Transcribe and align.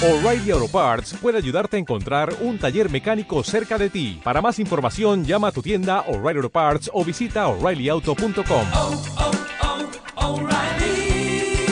O'Reilly 0.00 0.52
Auto 0.52 0.68
Parts 0.68 1.14
puede 1.20 1.38
ayudarte 1.38 1.76
a 1.76 1.80
encontrar 1.80 2.32
un 2.40 2.56
taller 2.56 2.88
mecánico 2.88 3.42
cerca 3.42 3.76
de 3.76 3.90
ti. 3.90 4.20
Para 4.22 4.40
más 4.40 4.60
información, 4.60 5.24
llama 5.24 5.48
a 5.48 5.52
tu 5.52 5.60
tienda 5.60 6.04
O'Reilly 6.06 6.36
Auto 6.36 6.50
Parts 6.50 6.88
o 6.94 7.04
visita 7.04 7.48
oreillyauto.com. 7.48 8.66
oh, 8.74 9.02
oh, 9.18 10.34
O'Reilly 10.34 11.66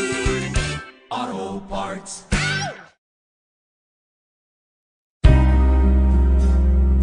Auto 1.09 1.63
Parts. 1.69 2.27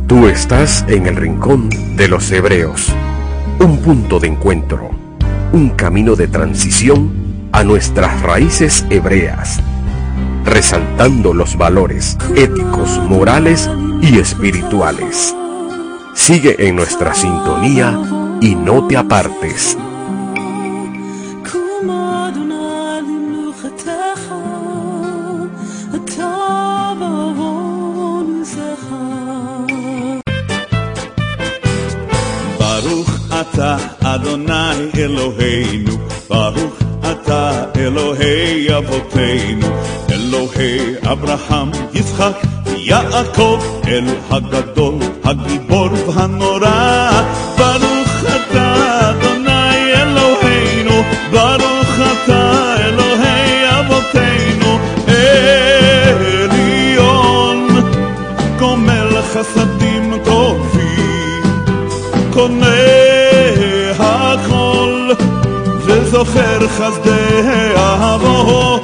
Tú 0.08 0.28
estás 0.28 0.84
en 0.90 1.08
el 1.08 1.16
rincón 1.16 1.70
de 1.96 2.10
los 2.10 2.30
hebreos, 2.34 2.90
un 3.62 3.78
punto 3.78 4.20
de 4.20 4.28
encuentro, 4.28 4.90
un 5.54 5.70
camino 5.70 6.18
de 6.18 6.28
transición 6.28 7.50
a 7.54 7.64
nuestras 7.64 8.22
raíces 8.22 8.86
hebreas, 8.90 9.62
resaltando 10.44 11.34
los 11.34 11.58
valores 11.58 12.18
éticos, 12.36 13.00
morales 13.08 13.70
y 14.02 14.20
espirituales. 14.20 15.36
Sigue 16.14 16.68
en 16.68 16.76
nuestra 16.76 17.14
sintonía 17.14 18.00
y 18.42 18.56
no 18.56 18.88
te 18.88 18.98
apartes. 18.98 19.78
Baruch 36.30 36.83
אתה 37.24 37.64
אלוהי 37.76 38.78
אבותינו, 38.78 39.68
אלוהי 40.12 40.80
אברהם, 41.12 41.72
יצחק 41.94 42.38
ויעקב, 42.66 43.60
אל 43.88 44.06
הגדול, 44.32 44.96
הגיבור 45.24 45.90
והנורא. 46.08 47.12
ברוך 47.58 48.24
אתה 48.36 49.10
אדוני 49.10 49.94
אלוהינו, 49.96 51.04
ברוך 51.32 52.00
אתה 52.00 52.76
אלוהי 52.80 53.70
אבותינו, 53.80 54.80
עליון, 56.44 57.68
גומל 58.60 59.22
חסדים 59.34 60.14
טובים. 60.26 61.44
קונה 62.34 62.76
הכל 64.00 65.12
וזוכר 66.64 66.92
חסדי 66.92 67.76
אהבו 67.78 68.80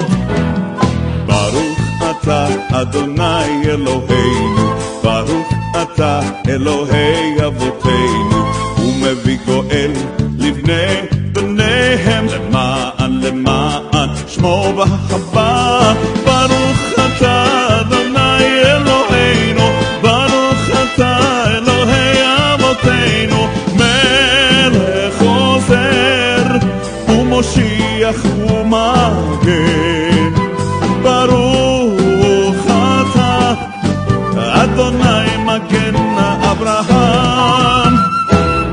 ברוך 1.25 1.79
אתה 2.11 2.47
אדוני 2.71 3.63
אלוהינו 3.65 4.73
ברוך 5.03 5.53
אתה 5.81 6.19
אלוהי 6.47 7.45
אבותינו. 7.47 8.45
ומביא 8.79 9.37
גואל 9.45 9.91
לבני 10.39 10.95
בניהם 11.33 12.25
למען 12.25 13.21
למען 13.21 14.09
שמו 14.27 14.73
בהבא 14.75 15.93
ברוך 16.25 16.93
אתה 16.97 17.48
ומגן 29.43 30.33
ברוך 31.03 32.65
אתה 32.65 33.53
אדוני 34.37 35.37
מגן 35.45 35.95
אברהם. 36.51 37.93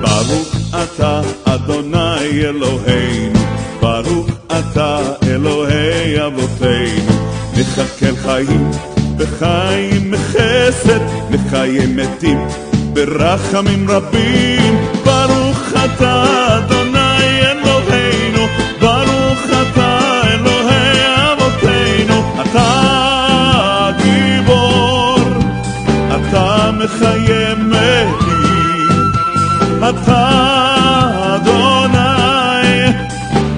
ברוך 0.00 0.56
אתה 0.82 1.20
אדוני 1.44 2.44
אלוהינו 2.44 3.40
ברוך 3.80 4.26
אתה 4.46 4.98
אלוהי 5.26 6.26
אבותינו. 6.26 7.12
מכלכל 7.52 8.16
חיים 8.16 8.70
בחיים 9.16 10.14
חסד 10.16 11.00
מחיי 11.30 11.86
מתים 11.86 12.46
ברחמים 12.92 13.90
רבים. 13.90 14.76
ברוך 15.04 15.62
אתה 15.84 16.45
אתה 29.88 31.36
אדוני 31.36 32.92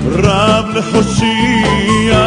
רב 0.05 0.67
להושיע 0.75 2.19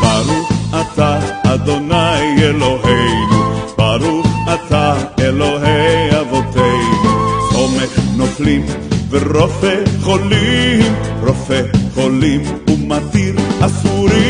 ברוך 0.00 0.52
אתה 0.80 1.18
אדוני 1.42 2.42
אלוהינו 2.42 3.52
ברוך 3.76 4.26
אתה 4.54 4.94
אלוהי 5.20 6.20
אבותינו. 6.20 7.20
סומך 7.52 7.98
נופלים 8.16 8.66
ורופא 9.10 9.74
חולים 10.02 10.94
רופא 11.26 11.62
חולים 11.94 12.42
ומתיר 12.68 13.34
אסורים 13.60 14.29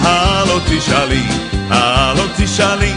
הלא 0.00 0.60
תשאלי 0.68 1.24
הלא 1.70 2.24
תשאלי 2.36 2.92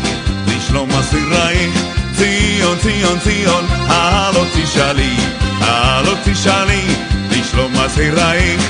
לשלום 0.47 0.89
אסירייך 0.91 1.71
ציון 2.17 2.77
ציון 2.77 3.19
ציון 3.19 3.65
הלא 3.69 4.45
תשאלי 4.53 5.15
הלא 5.61 6.13
תשאלי 6.23 6.81
לשלום 7.31 7.75
אסירייך 7.75 8.61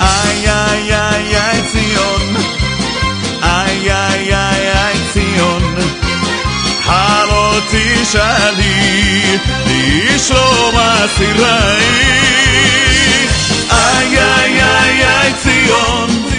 איי 0.00 0.50
איי 0.50 0.94
איי 0.94 1.36
איי 1.36 1.62
ציון. 1.72 2.36
איי 3.42 3.92
איי 3.92 4.34
איי 4.34 4.72
איי 4.72 4.96
ציון. 5.12 5.74
הלא 6.84 7.60
תשאלי 7.70 9.38
לשלום 9.66 10.76
אסירייך 10.78 12.16
איי 13.70 14.18
איי 14.18 14.62
איי 14.62 15.04
איי 15.04 15.32
ציון 15.42 16.35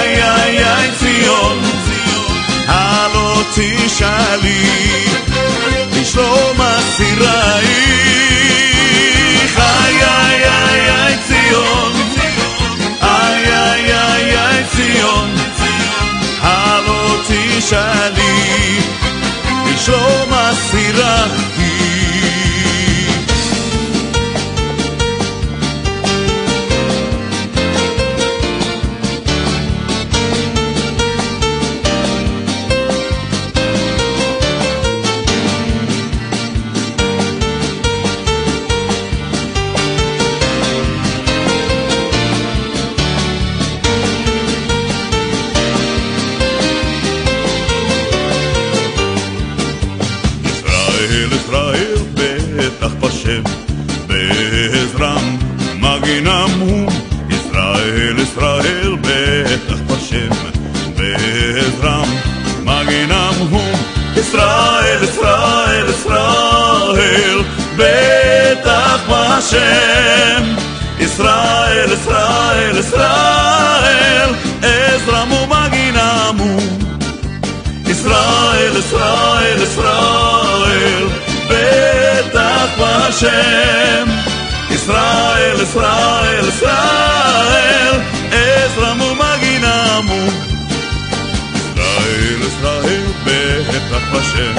איי 0.00 0.22
איי 0.22 0.64
איי 0.64 0.90
ציון 0.98 1.62
הלא 2.68 3.42
תשאלי 3.54 4.64
לשלום 5.92 6.60
אסירייך 6.60 7.70
איי 9.58 10.04
איי 10.04 10.44
איי 10.44 10.90
איי 10.90 11.16
ציון 11.28 11.92
איי 13.02 13.44
איי 13.52 13.92
איי 13.92 14.38
איי 14.38 14.64
ציון 14.76 15.34
הלא 16.42 17.16
תשאלי 17.28 18.78
לשלום 19.66 20.32
אסירייך 20.34 21.59
Hashem. 83.20 84.08
Israel, 84.72 85.60
Israel, 85.60 86.44
Israel 86.48 87.94
Ezramu 88.32 89.12
maginamu. 89.20 90.20
Israel, 91.60 92.40
Israel, 92.48 93.08
Behetach 93.24 94.08
Hashem. 94.16 94.56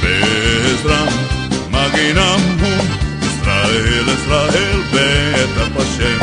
Bezram 0.00 1.12
maginamu. 1.68 2.72
Israel, 3.28 4.06
Israel, 4.16 4.80
Behetach 4.92 5.76
Hashem. 5.76 6.20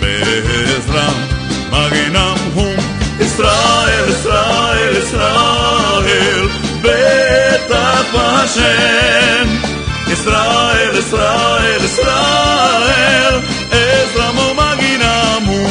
Bezram 0.00 1.16
maginamu. 1.72 2.68
Israel, 3.24 4.06
Israel, 4.16 4.96
Israel 5.00 6.46
Behetach 6.84 8.12
Hashem. 8.12 9.65
בשם. 10.05 10.11
ישראל, 10.11 10.97
ישראל, 10.97 11.83
ישראל, 11.83 13.39
עזרם 13.71 14.37
ומגינמו. 14.37 15.67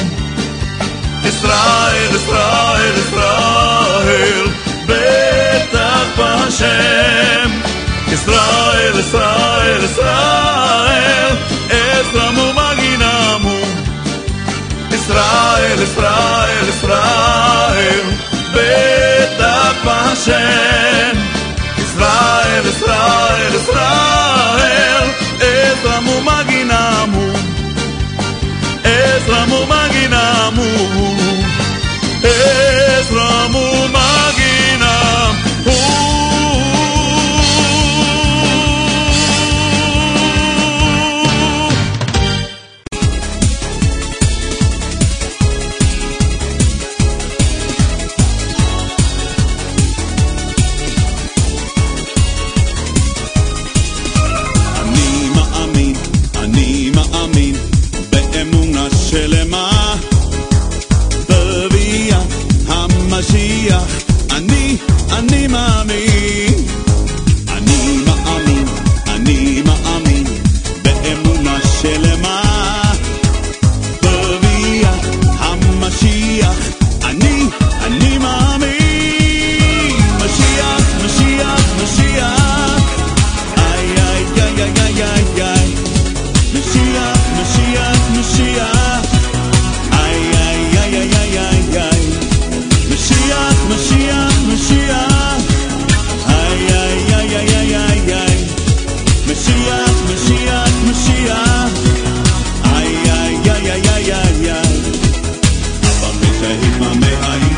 ישראל, 1.25 2.08
ישראל, 2.14 2.94
ישראל, 2.99 4.46
בטח 4.87 6.05
בשם. 6.19 7.50
ישראל, 8.12 8.99
ישראל, 8.99 9.84
ישראל, 9.84 11.37
עזרם 11.70 12.38
ומגינמו. 12.38 13.58
ישראל, 14.93 15.82
ישראל, 15.82 16.69
ישראל, 16.69 18.00
בטח 18.55 19.75
בשם. 19.84 20.11
ישראל, 20.20 20.83
como 25.85 26.17
uma 26.17 26.43
guia. 26.43 26.55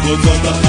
Don't 0.07 0.23
go 0.23 0.66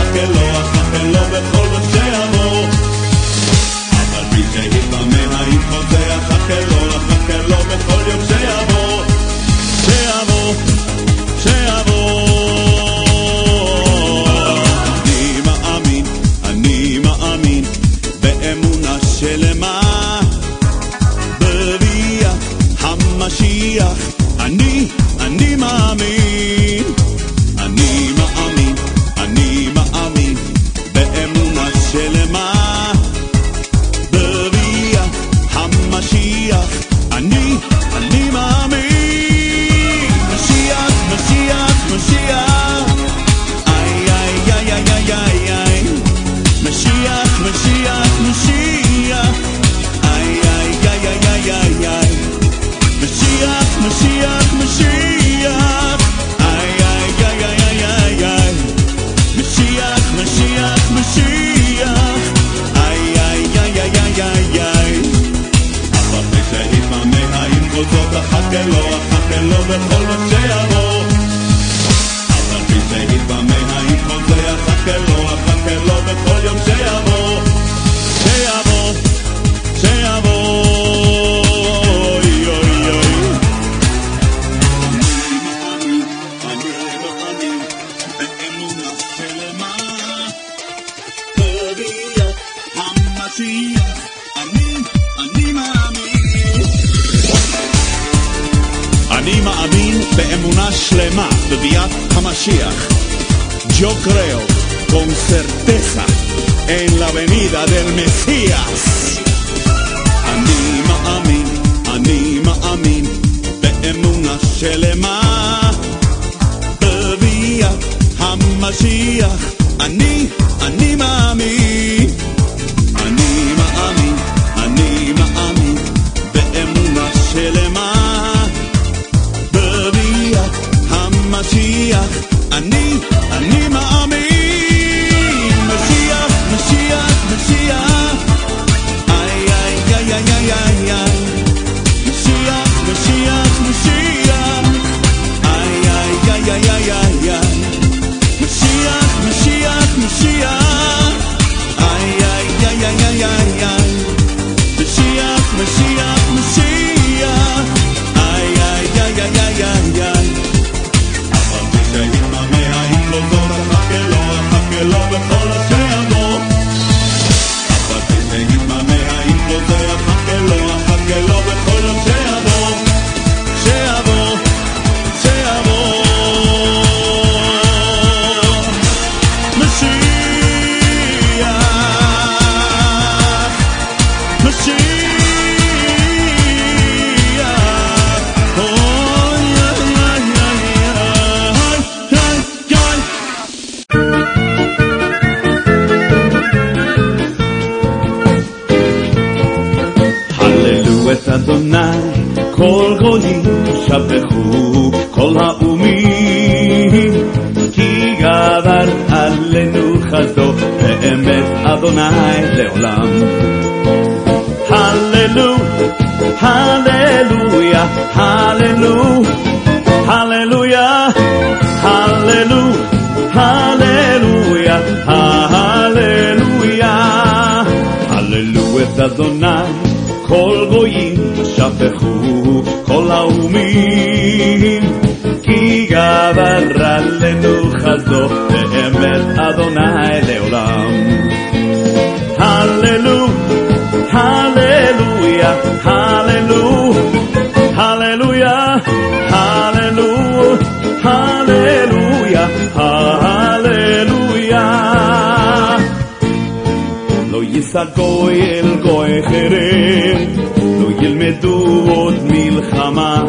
משקו 257.68 258.28
אל 258.28 258.66
גוי 258.82 259.22
חרם, 259.22 260.44
לא 260.80 260.88
ילמדו 261.02 261.84
עוד 261.88 262.14
מלחמה. 262.24 263.22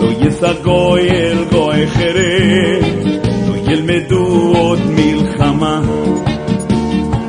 לא 0.00 0.08
ישגו 0.20 0.96
אל 0.96 1.36
גוי 1.52 1.86
חרם, 1.86 2.82
לא 3.48 3.72
ילמדו 3.72 4.52
עוד 4.56 4.78
מלחמה. 4.86 5.80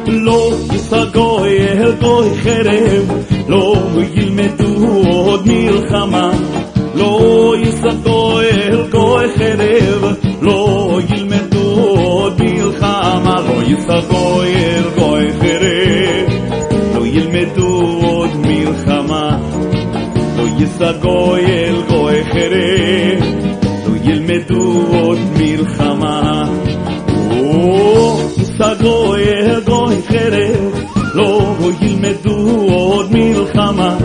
לא 0.08 0.52
ישגו 0.74 1.46
אל 1.46 1.92
גוי 2.02 2.30
חרם, 2.44 3.18
לא 3.48 3.76
ילמדו 4.14 5.04
עוד 5.12 5.48
מלחמה. 5.48 6.32
לא 6.96 7.56
ישגו 7.60 8.42
אל 8.42 8.88
גוי 8.92 9.26
חרב, 9.38 10.14
לא 10.42 11.00
ילמדו 11.10 11.98
עוד 11.98 12.42
מלחמה. 12.42 13.36
לא 13.48 13.64
ישגו 13.64 14.42
אל 14.42 14.84
גוי 15.00 15.28
חרב. 15.42 15.57
Το 20.80 20.86
Ισταγόηλ 20.86 21.76
Γοέγερε, 21.90 23.18
το 23.62 24.12
Ιλμετού 24.12 24.86
Ορμίλ 25.06 25.66
Χαμά. 25.78 26.50
Το 27.06 28.42
Ισταγόηλ 28.42 29.64
Γοέγερε, 29.68 30.60
το 31.16 31.56
Ιλμετού 31.80 32.36
Ορμίλ 32.96 33.48
Χαμά. 33.56 33.98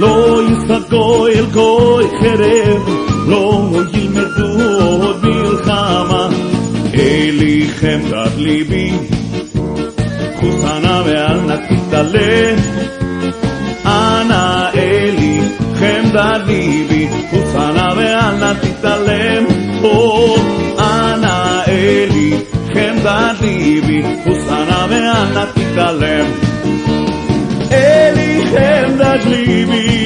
Το 0.00 0.12
Ισταγόηλ 0.50 1.44
Γοέγερε, 1.54 2.62
το 3.28 3.70
Ιλμετού 3.94 4.48
Ορμίλ 5.00 5.56
Χαμά. 5.64 6.30
Ελίγεν 6.92 8.00
Γαρλίβι, 8.10 9.08
Κουσάν 10.40 10.84
Αβεάν 10.98 11.50
Ακυτάλε. 11.50 12.54
חביבי, 16.38 17.08
וצנע 17.32 17.88
ואל 17.96 18.54
תתעלם. 18.54 19.44
או 19.84 20.36
אנא 20.78 21.62
אלי, 21.68 22.32
חמדת 22.74 23.40
ליבי, 23.40 24.02
וצנע 24.26 24.86
ואל 24.88 25.44
תתעלם. 25.54 26.26
אלי 27.72 28.42
חמדת 28.46 29.24
ליבי 29.24 30.05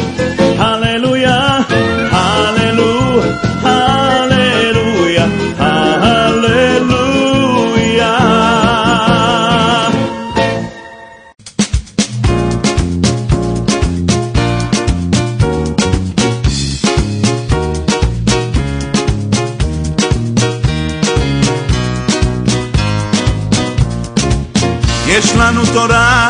לנו 25.41 25.65
תורה, 25.73 26.29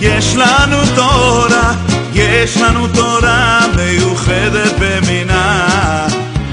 יש 0.00 0.36
לנו 0.36 0.76
תורה, 0.94 1.72
יש 2.14 2.56
לנו 2.56 2.88
תורה 2.88 3.66
מיוחדת 3.76 4.72
במינה. 4.78 5.66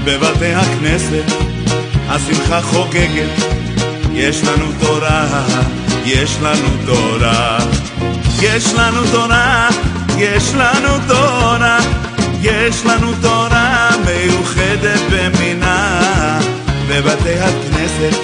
בבתי 0.04 0.54
הכנסת 0.54 1.32
השמחה 2.08 2.62
חוגגת, 2.62 3.30
יש 4.12 4.42
לנו 4.44 4.66
תורה, 4.80 5.26
יש 6.04 6.36
לנו 6.42 6.68
תורה. 6.86 7.58
יש 8.42 8.74
לנו 8.74 9.00
תורה, 9.12 9.68
יש 10.18 10.54
לנו 10.54 10.88
תורה, 11.08 11.78
יש 12.42 12.86
לנו 12.86 13.12
תורה 13.22 13.90
מיוחדת 14.06 15.00
במינה. 15.10 16.00
בבתי 16.88 17.34
הכנסת 17.38 18.18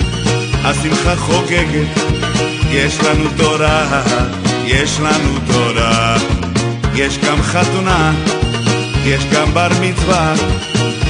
השמחה 0.64 1.16
חוגגת, 1.16 1.99
יש 2.71 3.00
לנו 3.00 3.25
תורה, 3.37 4.02
יש 4.64 5.00
לנו 5.00 5.38
תורה. 5.47 6.16
יש 6.94 7.18
גם 7.18 7.42
חתונה, 7.42 8.12
יש 9.04 9.25
גם 9.33 9.54
בר 9.54 9.68
מצווה, 9.80 10.35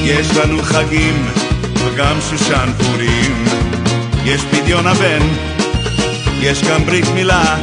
יש 0.03 0.37
לנו 0.37 0.63
חגים 0.63 1.27
וגם 1.85 2.17
שושן 2.31 2.71
פורים. 2.79 3.45
יש 4.25 4.45
פדיון 4.51 4.87
הבן, 4.87 5.23
יש 6.41 6.63
גם 6.63 6.85
ברית 6.85 7.09
מילה, 7.15 7.57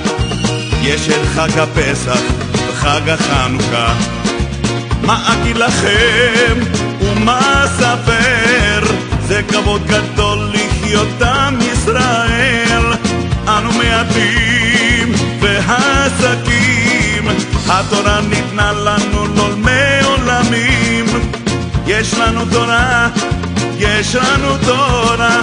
יש 0.81 1.09
את 1.09 1.25
חג 1.35 1.59
הפסח 1.59 2.19
וחג 2.67 3.09
החנוכה. 3.09 3.93
מה 5.01 5.33
אגיד 5.33 5.57
לכם 5.57 6.59
ומה 7.01 7.65
אספר? 7.65 8.81
זה 9.27 9.41
כבוד 9.47 9.87
גדול 9.87 10.49
לחיות 10.53 11.21
עם 11.21 11.59
ישראל. 11.61 12.30
מעטים 13.83 15.13
ועסקים, 15.39 17.27
התורה 17.67 18.21
ניתנה 18.21 18.71
לנו 18.73 19.27
לעולמי 19.35 20.01
עולמים. 20.03 21.05
יש 21.87 22.13
לנו 22.13 22.45
תורה, 22.51 23.09
יש 23.77 24.15
לנו 24.15 24.57
תורה, 24.65 25.39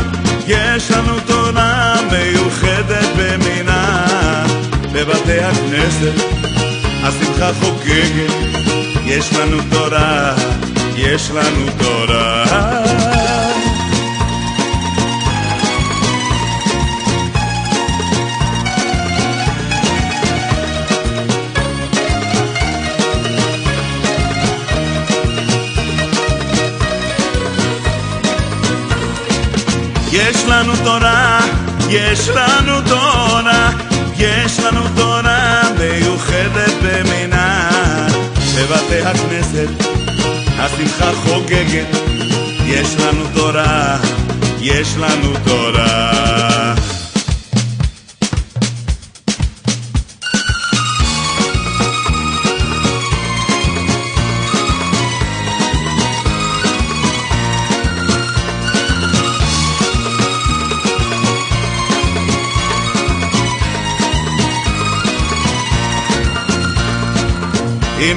יש 0.46 0.90
לנו 0.90 1.20
תורה 1.26 1.94
מיוחדת 2.12 3.08
במינה. 3.16 4.06
בבתי 4.92 5.40
הכנסת 5.40 6.12
השמחה 7.02 7.50
חוגגת, 7.60 8.32
יש 9.04 9.32
לנו 9.32 9.56
תורה, 9.70 10.34
יש 10.96 11.30
לנו 11.30 11.66
תורה. 11.78 13.17
לנו 30.60 30.72
תורה, 30.84 31.40
יש 31.88 32.28
לנו 32.28 32.80
תורה, 32.88 33.70
יש 34.18 34.60
לנו 34.60 34.80
תורה 34.96 35.62
מיוחדת 35.78 36.72
במינה. 36.82 37.70
בבתי 38.56 39.00
הכנסת 39.00 39.68
השמחה 40.58 41.12
חוגגת, 41.14 41.86
יש 42.66 42.96
לנו 42.96 43.24
תורה, 43.34 43.96
יש 44.60 44.96
לנו 44.96 45.32
תורה. 45.44 46.17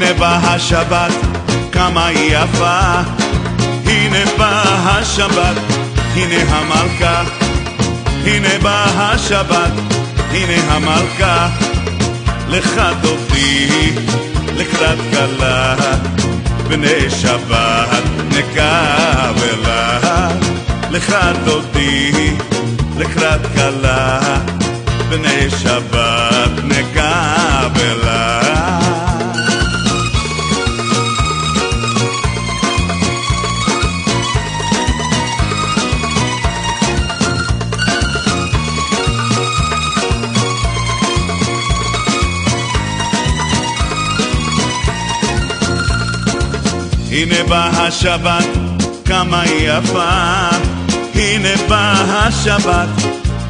הנה 0.02 0.14
באה 0.14 0.54
השבת, 0.54 1.12
כמה 1.72 2.08
היא 2.08 2.38
יפה. 2.38 2.80
הנה 3.86 4.26
באה 4.38 4.98
השבת, 4.98 5.56
הנה 6.16 6.36
המלכה. 6.50 7.24
הנה 8.26 8.50
באה 8.62 9.12
השבת, 9.12 9.72
הנה 10.32 10.74
המלכה. 10.74 11.50
לך 12.50 12.82
דודי, 13.02 13.92
לקראת 14.58 14.98
כלה, 15.12 15.76
בני 16.68 17.10
שבת 17.22 18.04
נקבלה. 18.30 20.00
לך 20.92 21.16
דודי, 21.46 22.12
לקראת 22.98 23.42
כלה, 23.56 24.20
בני 25.10 25.50
שבת 25.50 26.31
הנה 47.32 47.44
באה 47.44 47.88
השבת, 47.88 48.46
כמה 49.06 49.42
היא 49.42 49.70
יפה. 49.70 50.50
הנה 51.16 51.50
באה 51.70 52.28
השבת, 52.28 52.88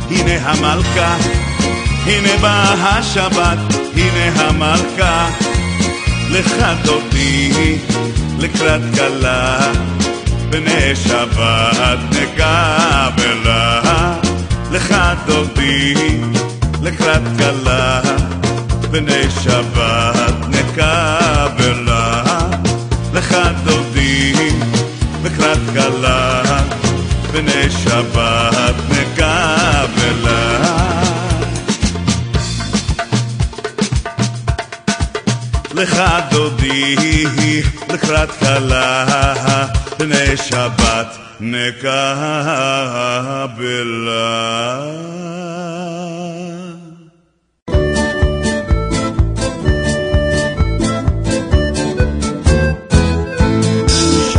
הנה 0.09 0.49
המלכה. 0.49 1.17
הנה 2.05 2.37
באה 2.41 2.97
השבת, 2.97 3.57
הנה 3.95 4.41
המלכה. 4.41 5.29
לך 6.29 6.53
דודי, 6.83 7.77
לקראת 8.39 8.81
כלה, 8.95 9.71
בני 10.49 10.95
שבת 10.95 11.99
נקבלה. 12.11 13.81
לך 14.71 14.95
דודי, 15.25 15.93
לקראת 16.81 17.21
כלה, 17.37 18.01
בני 18.91 19.23
שבת 19.43 20.35
נקבלה. 20.47 22.21
לך 23.31 23.37
דודי, 23.63 24.33
לקראת 25.23 25.57
כלה, 25.73 26.41
בני 27.31 27.69
שבת 27.69 28.75
נקבלה. 28.89 30.57
לך 35.73 36.01
דודי, 36.31 36.95
לקראת 37.89 38.31
כלה, 38.31 39.05
בני 39.99 40.37
שבת 40.37 41.17
נקבלה. 41.39 42.01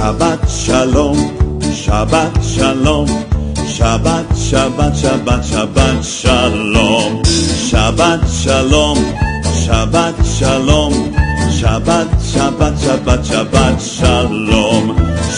Shabbat 0.03 0.43
Shalom, 0.51 1.15
Shabbat 1.63 2.35
Shalom, 2.43 3.07
Shabbat 3.55 4.27
Shabbat 4.35 4.95
Shabbat 4.99 5.43
Shabbat 5.47 6.03
Shalom, 6.03 7.23
Shabbat 7.71 8.27
Shalom, 8.27 8.99
Shabbat 9.63 10.17
Shalom, 10.27 10.93
Shabbat 11.55 12.09
Shabbat 12.19 12.75
Shabbat 12.83 13.23
Shabbat 13.31 13.79
Shalom, 13.79 14.85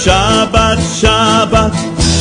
Shabbat 0.00 0.80
Shabbat 0.96 1.72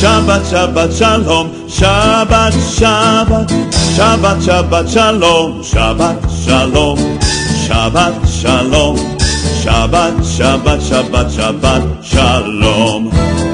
Shabbat 0.04 0.42
Shabbat 0.44 0.92
Shalom, 0.92 1.48
Shabbat 1.64 2.52
Shabbat 2.76 3.48
Shabbat 3.96 4.38
Shabbat 4.44 4.86
Shalom, 4.92 5.62
Shabbat 5.64 6.20
Shalom, 6.44 6.98
Shabbat 7.64 8.14
Shalom. 8.28 9.13
שבת, 9.64 10.12
שבת, 10.22 10.80
שבת, 10.80 11.30
שבת, 11.30 11.82
שלום. 12.02 13.10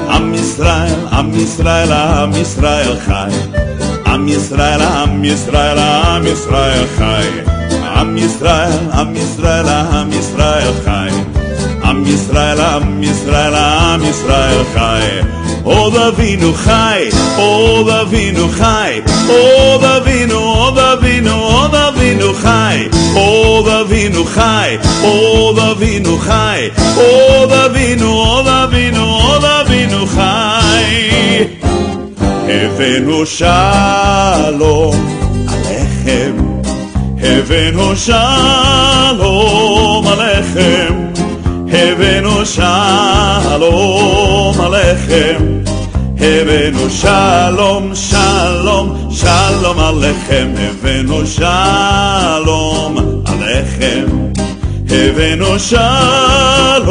עם 0.09 0.33
ישראל, 0.33 0.93
עם 1.11 1.31
ישראל, 1.33 1.91
עם 1.91 2.31
ישראל 2.41 2.99
חי. 2.99 3.29
עם 4.05 4.27
ישראל, 4.27 4.81
עם 4.81 5.23
ישראל, 5.23 5.79
עם 5.79 6.27
ישראל 6.27 6.85
חי. 6.97 7.27
עם 7.95 8.17
ישראל, 8.17 8.71
עם 8.93 9.15
ישראל, 9.15 9.67
עם 9.67 10.13
ישראל 10.13 10.71
חי. 10.85 11.09
עם 11.83 12.03
ישראל, 12.07 12.59
עם 12.59 13.03
ישראל, 13.03 13.53
עם 13.55 14.03
ישראל 14.03 14.63
חי. 14.73 15.40
עוד 15.62 15.96
אבינו 15.96 16.52
חי, 16.54 17.08
עוד 17.36 17.88
אבינו 17.88 18.48
חי, 18.48 19.00
עוד 19.28 19.84
אבינו, 19.84 20.38
עוד 20.38 20.78
אבינו, 20.78 21.34
עוד 21.34 21.74
אבינו 21.74 22.32
חי. 22.42 22.88
עוד 23.16 23.68
אבינו 23.68 24.24
חי, 24.24 24.76
עוד 25.02 25.58
אבינו 25.58 26.18
חי, 26.18 26.68
עוד 26.96 27.52
אבינו, 27.52 28.12
עוד 28.12 28.46
אבינו, 28.46 29.04
עוד 29.04 29.44
אבינו 29.44 30.06
חי. 30.06 31.44
הבאנו 32.48 33.26
שלום 33.26 34.94
עליכם, 35.48 36.36
הבאנו 37.22 37.96
שלום 37.96 39.16
עליכם, 40.06 40.94
הבאנו 41.72 42.46
שלום 42.46 44.29
עליכם. 44.60 45.56
הבאנו 46.20 46.90
שלום, 46.90 47.94
שלום, 47.94 49.10
שלום 49.10 49.78
עליכם, 49.78 50.48
הבאנו 50.58 51.26
שלום 51.26 52.96
עליכם, 53.26 54.06
הבאנו 54.90 55.58
שלום 55.58 56.86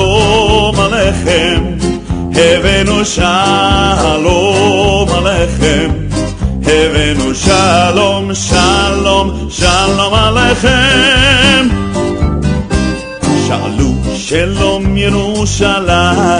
עליכם, 0.79 1.63
הבאנו 2.31 3.05
שלום 3.05 4.35
עליכם, 5.09 5.89
הבאנו 6.61 7.35
שלום, 7.35 8.33
שלום, 8.33 9.47
שלום 9.49 10.13
עליכם. 10.13 11.67
שאלו 13.47 13.93
שלום 14.15 14.97
ירושלים 14.97 16.35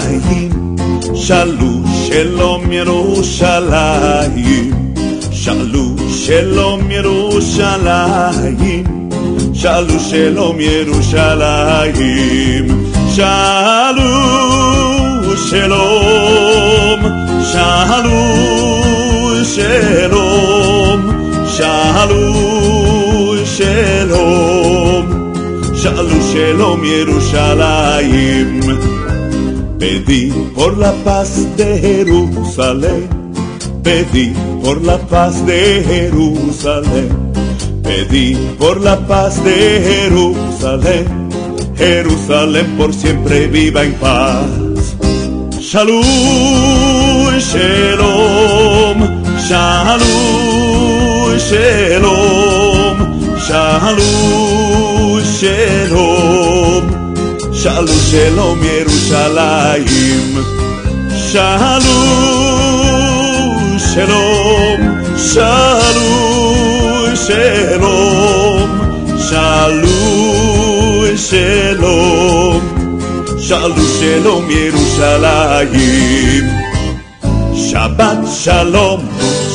שאלו 1.20 1.80
שלום 2.06 2.72
ירושלים, 2.72 4.70
שאלו 5.30 5.96
שלום 6.08 6.90
ירושלים, 6.90 8.84
שאלו 9.54 10.00
שלום 10.00 10.60
ירושלים, 10.60 11.94
שאלו 13.14 14.06
שלום, 15.36 17.00
שאלו 17.52 18.20
שלום, 19.44 21.00
שאלו 21.56 22.34
שלום, 23.44 25.32
שאלו 25.74 26.22
שלום 26.32 26.84
ירושלים. 26.84 28.49
Pedí 29.81 30.31
por 30.53 30.77
la 30.77 30.91
paz 31.03 31.57
de 31.57 31.79
Jerusalén, 31.79 33.09
pedí 33.81 34.31
por 34.63 34.79
la 34.83 34.99
paz 34.99 35.43
de 35.47 35.83
Jerusalén, 35.83 37.09
pedí 37.81 38.35
por 38.59 38.79
la 38.79 38.95
paz 39.07 39.43
de 39.43 39.81
Jerusalén, 39.83 41.29
Jerusalén 41.75 42.67
por 42.77 42.93
siempre 42.93 43.47
viva 43.47 43.81
en 43.83 43.93
paz. 43.93 44.45
Shalom, 45.59 46.03
shalom, 47.39 48.99
shalom, 49.49 50.09
shalom, 51.49 52.97
shalom, 53.47 55.21
shalom. 55.39 56.60
שאלו 57.60 57.92
שלום 58.10 58.58
ירושלים, 58.62 60.38
שאלו 61.32 62.36
שלום, 63.94 64.80
שאלו 65.32 66.36
שלום, 67.26 68.70
שאלו 69.28 69.86
שלום, 71.16 72.60
שאלו 73.38 73.74
שלום 74.00 74.50
ירושלים. 74.50 75.86
שבת 77.54 78.18
שלום, 78.42 79.08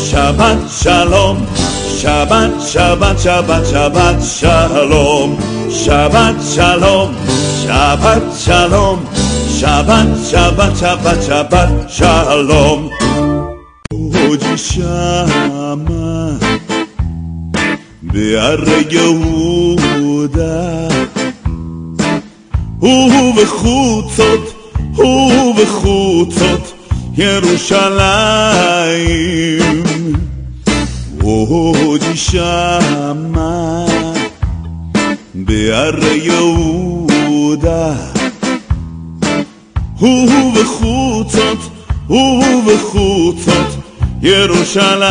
שבת 0.06 0.58
שלום, 0.82 1.46
שבת 1.98 2.52
שבת 2.68 3.20
שבת 3.20 3.66
שבת 3.72 4.16
שלום, 4.22 5.40
שבת 5.70 6.36
שלום. 6.56 7.25
שבת 7.66 8.24
שלום, 8.38 9.06
שבת, 9.50 10.08
שבת, 10.32 10.78
שבת, 10.78 11.24
שבת 11.24 11.70
שלום. 11.88 12.90
עוד 13.94 14.44
שמה 14.56 16.38
בהרי 18.02 18.84
יהודה 18.92 20.88
ובחוצות, 22.82 24.54
ובחוצות 24.98 26.74
ירושלים. 27.18 28.62
עוד 31.22 32.02
שמה 32.16 33.86
בהרי 35.36 36.20
יהודה 36.24 37.05
ובחוצות, 40.01 41.59
ובחוצות 42.11 43.77
ירושלים. 44.23 45.07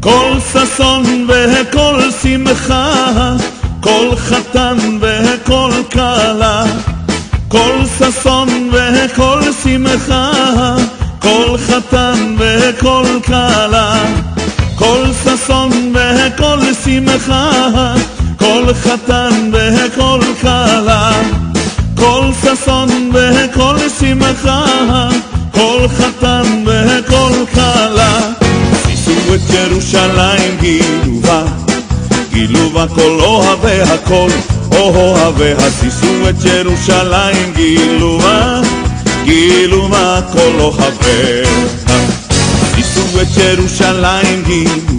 כל 0.00 0.32
ששון 0.52 1.26
וכל 1.28 2.00
שמחה, 2.22 3.12
כל 3.80 4.16
חתן 4.16 4.76
וכל 5.00 5.70
כלה, 5.92 6.64
כל 7.48 7.78
ששון 7.98 8.70
וכל 8.72 9.40
שמחה, 9.62 10.30
כל 11.18 11.56
חתן 11.58 12.36
וכל 12.38 13.06
כלה. 13.26 14.04
כל 14.78 15.04
ששון 15.24 15.92
וכל 15.94 16.58
שמחה, 16.84 17.94
כל 18.37 18.73
חתן 18.73 19.51
וכל 19.53 20.19
כלה. 20.41 21.11
כל 22.01 22.25
ששון 22.41 23.11
וכל 23.13 23.75
שמחה, 23.99 24.65
כל 25.51 25.87
חתן 25.97 26.63
וכל 26.65 27.33
כלה. 27.53 28.19
שישו 28.85 29.35
את 29.35 29.39
ירושלים 29.49 30.57
גילו 30.61 31.19
בה, 31.21 31.43
גילו 32.33 32.69
בה 32.69 32.85
כל 32.95 33.19
אוהבי 33.19 33.81
הכל, 33.81 34.29
אוהביה 34.71 35.57
שישו 35.81 36.29
את 36.29 36.45
ירושלים 36.45 37.53
גילו 37.55 38.19
בה, 38.19 38.61
גילו 39.23 39.87
בה 39.87 40.19
כל 40.33 40.59
אוהביה. 40.59 41.49
שישו 42.75 43.21
את 43.21 43.37
ירושלים 43.37 44.43
גילו 44.45 44.91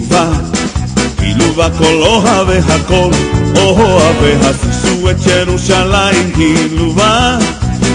בה, 1.38 1.44
גילו 1.44 1.54
בה 1.54 1.68
כל 1.78 2.02
אוהבי 2.02 2.58
הכל, 2.58 3.10
אוהביה 3.56 4.52
שישו 4.62 5.10
את 5.10 5.16
ירושלים 5.26 6.30
גילו 6.36 6.92
בה, 6.92 7.38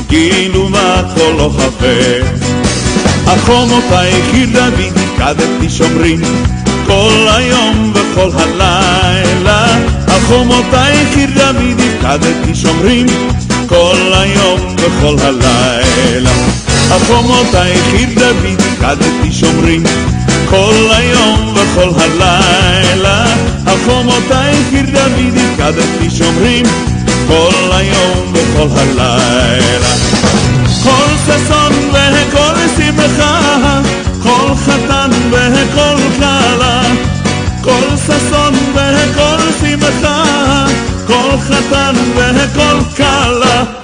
גילו 0.09 0.69
בה 0.69 1.01
כל 1.15 1.39
אוהביה. 1.39 2.25
החומותייך 3.27 4.33
עיר 4.33 4.49
דוד 4.53 4.97
הקדתי 4.97 5.69
שומרים 5.69 6.21
כל 6.87 7.27
היום 7.27 7.93
וכל 7.95 8.29
הלילה 8.37 9.65
החומותייך 10.07 11.17
עיר 11.17 11.29
דוד 11.35 11.79
הקדתי 11.79 12.55
שומרים 12.55 13.05
כל 13.67 14.11
היום 14.13 14.75
וכל 14.77 15.15
הלילה 15.21 16.31
החומותייך 16.91 17.93
עיר 17.93 18.09
דוד 18.15 18.61
הקדתי 18.73 19.31
שומרים 19.31 19.83
כל 20.49 20.87
היום 20.91 21.55
וכל 21.55 21.89
הלילה. 22.01 23.25
החומותייך 23.67 24.71
עיר 24.71 24.85
דוד 24.85 25.37
הקדתי 25.37 26.09
שומרים. 26.09 26.65
כל 27.27 27.71
היום 27.71 28.33
וכל 28.33 28.67
הלילה. 28.79 29.93
כל 30.83 31.15
ששון 31.25 31.73
וכל 31.89 32.55
שמחה, 32.77 33.81
כל 34.23 34.55
חתן 34.55 35.09
וכל 35.31 35.97
כלה, 36.17 36.81
כל 37.61 37.95
ששון 37.97 38.53
וכל 38.73 39.37
שמחה, 39.61 40.65
כל 41.07 41.37
חתן 41.39 41.95
וכל 42.15 42.79
כלה. 42.97 43.82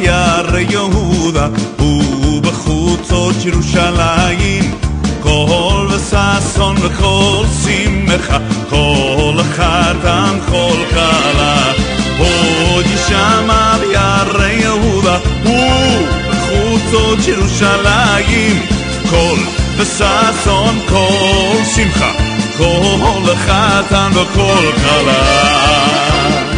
ביער 0.00 0.58
יהודה 0.58 1.48
ובחוצות 1.78 3.34
ירושלים. 3.44 4.74
כל 5.22 5.88
ששון 6.10 6.76
וכל 6.80 7.44
שמחה 7.64 8.38
כל 8.70 9.34
חתן 9.52 10.38
כל 10.50 10.76
כלה. 10.90 11.72
עוד 12.18 12.84
ישמע 12.94 13.76
ביערי 13.80 14.52
יהודה 14.52 15.18
ובחוצות 15.44 17.18
ירושלים. 17.28 18.66
כל 19.10 19.36
וששון 19.76 20.78
כל 20.88 21.56
שמחה 21.74 22.12
כל 22.56 23.34
חתן 23.36 24.10
וכל 24.14 24.72
כלה 24.82 26.57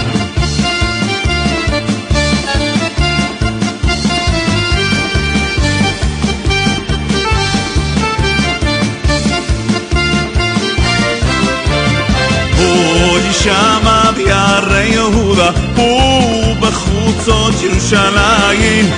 שמה 13.42 14.11
ביערי 14.16 14.88
יהודה 14.88 15.50
ובחוצות 15.76 17.55
ירושלים. 17.62 18.90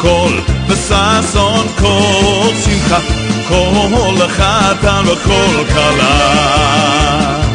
כל 0.00 0.38
וששון 0.68 1.66
כל 1.78 2.50
שמחה 2.64 2.98
כל 3.48 4.28
חתן 4.28 5.04
וכל 5.06 5.64
כלה 5.74 7.47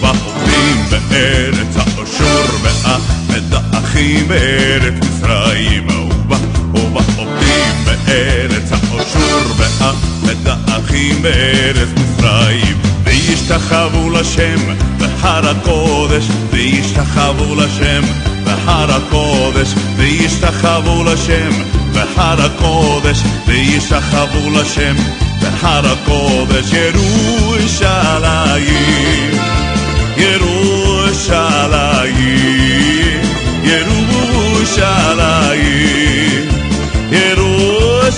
עובדים 0.00 0.78
בארץ 0.90 1.76
האשור, 1.76 2.48
והמדעכים 2.62 4.28
בארץ 4.28 4.94
מצרים. 4.94 5.86
עובדים 7.16 7.74
בארץ 7.84 8.72
האשור, 8.72 9.44
והמדעכים 9.58 11.22
בארץ 11.22 11.88
מצרים. 11.96 12.99
וישתחוו 13.29 14.09
לשם 14.09 14.59
בהר 14.97 15.49
הקודש, 15.49 16.27
וישתחוו 16.51 17.55
לשם 17.55 18.03
בהר 18.43 18.91
הקודש, 18.91 19.73
וישתחוו 19.95 21.03
לשם 21.03 21.51
בהר 21.93 22.45
הקודש, 22.45 23.17
וישתחוו 23.47 24.51
לשם 24.51 24.95
בהר 25.41 25.85
הקודש, 25.91 26.65
ירושלים, 26.73 28.15
ירושלים, 30.17 31.75
ירושלים, 33.63 35.15
ירושלים, 37.11 38.15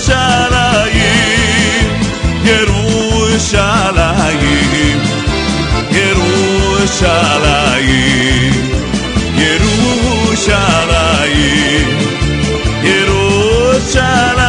ירושלים, 2.44 4.01
ירושלים, 6.83 8.53
ירושלים, 9.35 10.67
ירושלים. 13.83 14.43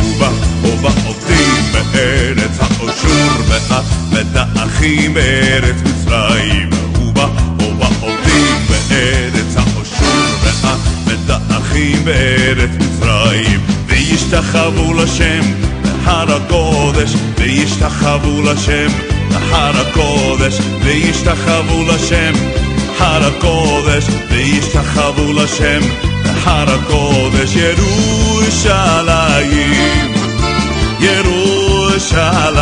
ובה, 0.00 0.28
ובה 0.62 0.90
עובדים 1.06 1.62
בארץ 1.72 2.58
האשור, 2.60 3.42
והמדעכים 3.48 5.14
בארץ 5.14 5.76
מצרים. 5.84 6.70
ובה, 7.02 7.26
ובה 7.60 7.88
עובדים 8.00 8.56
בארץ 8.68 9.56
האשור, 9.56 10.30
והמדעכים 10.42 12.04
בארץ 12.04 12.70
מצרים. 12.78 13.60
וישתחוו 13.86 14.94
לשם 14.94 15.44
בהר 15.82 16.36
הקודש, 16.36 17.14
וישתחוו 17.38 18.42
לשם 18.42 19.17
בהר 19.37 19.81
הקודש, 19.81 20.57
וישתחוו 20.83 21.83
לשם 21.83 22.33
הר 22.99 23.23
הקודש, 23.27 24.05
וישתחוו 24.29 25.33
לשם 25.33 25.79
בהר 26.23 26.69
הקודש, 26.73 27.55
ירושלים, 27.55 28.93
ירושלים, 30.99 32.53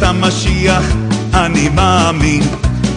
בביאת 0.00 0.02
המשיח 0.02 0.82
אני 1.34 1.68
מאמין 1.68 2.42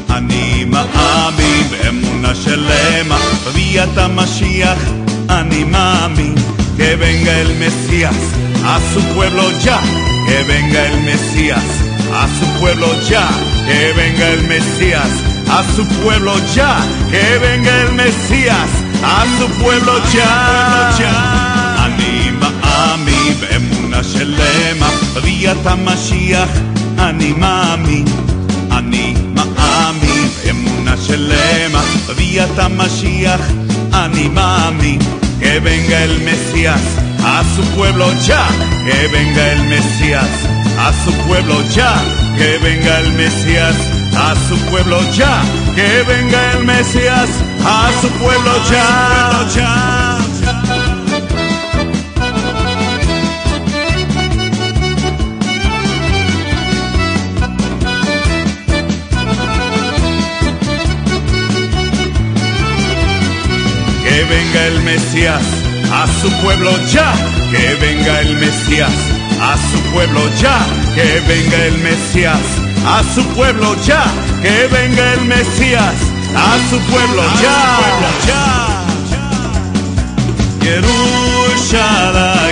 אני 0.10 0.66
מאמין 0.66 1.68
באמונה 1.72 2.36
שלמה 2.36 3.18
בביאת 3.48 3.98
המשיח 3.98 4.78
אני 5.30 5.64
מאמין 5.64 6.36
que 6.78 6.96
venga 7.02 7.34
el 7.44 7.52
Mesías 7.64 8.22
a 8.64 8.80
su 8.94 9.02
pueblo 9.14 9.44
ya 9.66 9.80
que 10.28 10.38
venga 10.48 10.82
el 10.92 10.98
Mesías 11.10 11.70
a 12.14 12.26
su 12.38 12.46
pueblo 12.60 12.88
ya 13.10 13.28
que 13.68 13.82
venga 13.98 14.28
el 14.36 14.44
Mesías 14.52 15.14
a 15.50 15.62
su 15.76 15.84
pueblo 16.02 16.34
ya 16.56 16.74
que 17.12 17.26
venga 17.44 17.74
el 17.84 17.92
Mesías 18.02 18.72
a 19.04 19.26
su 19.38 19.48
pueblo 19.62 19.94
ya 20.14 20.32
אני 21.86 22.32
מאמין 22.32 23.34
באמונה 23.40 24.04
שלמה 24.04 24.90
בביאת 25.14 25.66
המשיח 25.66 26.50
אני 27.00 27.34
מאמין 27.34 28.06
אני 28.72 29.14
מאמין 29.36 30.30
באמונה 30.46 30.96
שלמה 31.08 31.82
בביאת 32.08 32.60
המשיח 32.60 33.42
אני 33.94 34.28
מאמין 34.28 35.00
que 35.40 35.60
venga 35.60 36.04
el 36.04 36.20
Mesías 36.28 36.86
a 37.24 37.44
su 37.56 37.64
pueblo 37.76 38.08
ya 38.28 38.46
que 38.86 39.08
venga 39.08 39.54
el 39.54 39.64
Mesías 39.74 40.34
a 40.78 40.92
su 41.04 41.12
pueblo 41.26 41.56
ya 41.76 41.94
que 42.38 42.58
venga 42.64 43.00
el 43.00 43.12
Mesías 43.14 43.76
a 44.16 44.36
su 44.48 44.56
pueblo 44.70 45.00
ya 45.18 45.42
que 45.76 46.04
venga 46.10 46.52
el 46.54 46.66
Mesías 46.66 47.30
a 47.66 47.90
su 48.02 48.10
pueblo 48.22 48.52
ya, 48.70 50.13
Que 64.15 64.23
venga 64.25 64.67
el 64.67 64.81
Mesías 64.83 65.43
a 65.93 66.07
su 66.21 66.31
pueblo 66.43 66.71
ya, 66.87 67.13
que 67.51 67.75
venga 67.81 68.21
el 68.21 68.37
Mesías 68.37 68.93
a 69.41 69.57
su 69.57 69.79
pueblo 69.93 70.21
ya, 70.41 70.65
que 70.95 71.21
venga 71.27 71.65
el 71.67 71.79
Mesías 71.79 72.39
a 72.87 73.03
su 73.13 73.25
pueblo 73.35 73.75
ya, 73.85 74.05
que 74.41 74.69
venga 74.69 75.15
el 75.15 75.25
Mesías 75.25 75.95
a 76.37 76.59
su 76.71 76.79
pueblo 76.93 77.23
ya, 77.43 77.79
ya. 78.29 78.45
Yerushalayim, 80.63 82.44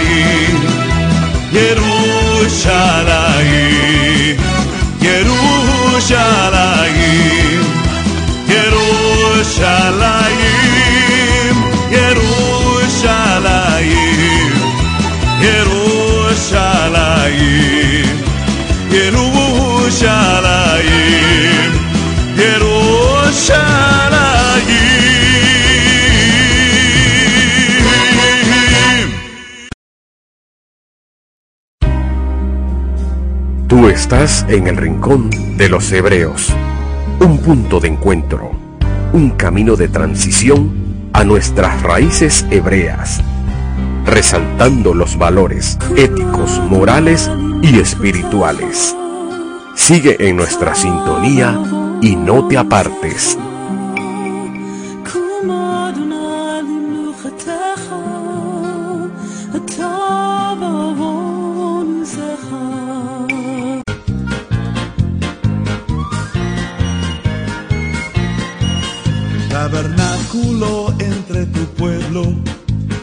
estás 34.13 34.45
en 34.51 34.67
el 34.67 34.77
rincón 34.77 35.31
de 35.57 35.71
los 35.71 35.91
hebreos, 35.91 36.55
un 37.19 37.39
punto 37.39 37.81
de 37.81 37.89
encuentro, 37.89 38.51
un 39.15 39.31
camino 39.31 39.75
de 39.75 39.89
transición 39.89 41.09
a 41.15 41.25
nuestras 41.25 41.81
raíces 41.83 42.45
hebreas, 42.51 43.23
resaltando 44.05 44.93
los 44.93 45.17
valores 45.17 45.79
éticos, 45.97 46.61
morales 46.69 47.31
y 47.63 47.79
espirituales. 47.79 48.95
Sigue 49.77 50.29
en 50.29 50.37
nuestra 50.37 50.75
sintonía 50.75 51.59
y 52.03 52.15
no 52.15 52.49
te 52.49 52.59
apartes. 52.59 53.39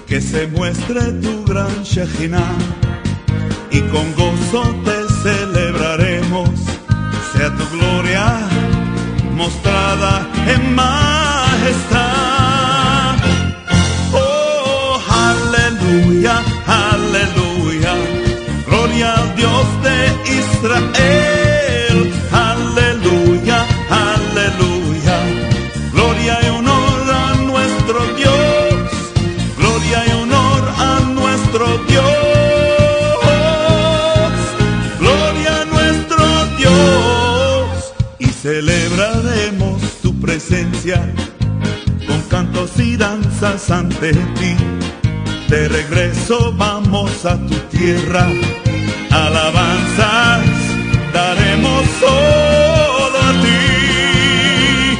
Que 0.08 0.20
se 0.22 0.48
muestre 0.48 1.02
tu 1.22 1.44
gran 1.46 1.84
Shejinah, 1.84 2.58
y 3.72 3.80
con 3.92 4.14
gozo 4.16 4.64
te 4.86 4.98
celebraremos, 5.24 6.50
sea 7.32 7.50
tu 7.56 7.66
gloria 7.78 8.26
mostrada 9.36 10.28
en 10.54 10.76
majestad. 10.76 12.00
Oh, 14.14 15.00
aleluya, 15.30 16.36
aleluya, 16.68 17.94
gloria 18.68 19.14
al 19.14 19.36
Dios 19.36 19.66
de 19.86 19.98
Israel, 20.40 21.49
ante 43.42 44.12
ti. 44.12 44.56
De 45.48 45.70
regreso 45.70 46.54
vamos 46.58 47.26
a 47.26 47.38
tu 47.38 47.56
tierra, 47.72 48.28
alabanzas 49.10 50.44
daremos 51.14 51.86
solo 52.02 53.18
a 53.18 53.32
ti. 53.44 54.98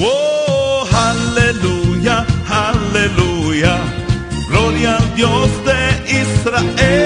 Oh, 0.00 0.86
aleluya, 0.92 2.26
aleluya, 2.48 3.78
gloria 4.50 4.96
al 4.96 5.14
Dios 5.14 5.48
de 5.64 5.80
Israel, 6.22 7.05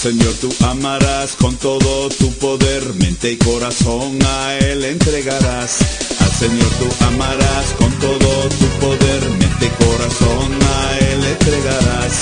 Señor 0.00 0.32
tú 0.34 0.48
amarás 0.64 1.34
con 1.34 1.56
todo 1.56 2.08
tu 2.08 2.32
poder, 2.34 2.94
mente 2.94 3.32
y 3.32 3.36
corazón 3.36 4.16
a 4.24 4.54
Él 4.56 4.84
entregarás. 4.84 6.07
Señor 6.38 6.70
tú 6.78 6.86
amarás 7.04 7.74
con 7.78 7.90
todo 7.98 8.48
tu 8.60 8.66
poder, 8.78 9.28
mente 9.40 9.66
y 9.66 9.84
corazón 9.84 10.52
a 10.62 10.98
Él 10.98 11.24
entregarás. 11.24 12.12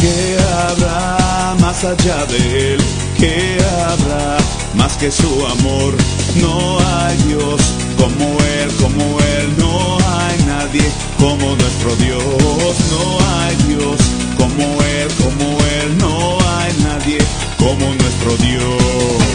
¿Qué 0.00 0.38
habrá 0.64 1.54
más 1.60 1.84
allá 1.84 2.24
de 2.24 2.72
Él? 2.72 2.80
¿Qué 3.18 3.58
habrá 3.86 4.38
más 4.76 4.96
que 4.96 5.10
su 5.12 5.28
amor? 5.46 5.94
No 6.40 6.78
hay 6.80 7.18
Dios 7.28 7.60
como 7.98 8.38
Él, 8.58 8.70
como 8.80 9.20
Él, 9.20 9.54
no 9.58 9.98
hay 10.08 10.38
nadie 10.46 10.90
como 11.18 11.54
nuestro 11.54 11.94
Dios, 11.96 12.76
no 12.90 13.18
hay 13.36 13.56
Dios 13.68 14.00
como 14.38 14.82
Él, 14.84 15.08
como 15.22 15.58
Él, 15.82 15.98
no 15.98 16.38
hay 16.56 16.72
nadie 16.82 17.18
como 17.58 17.94
nuestro 17.94 18.36
Dios. 18.38 19.25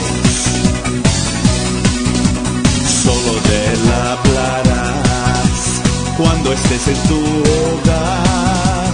Hablarás 4.11 5.81
cuando 6.17 6.53
estés 6.53 6.87
en 6.87 6.99
tu 7.07 7.19
hogar. 7.19 8.91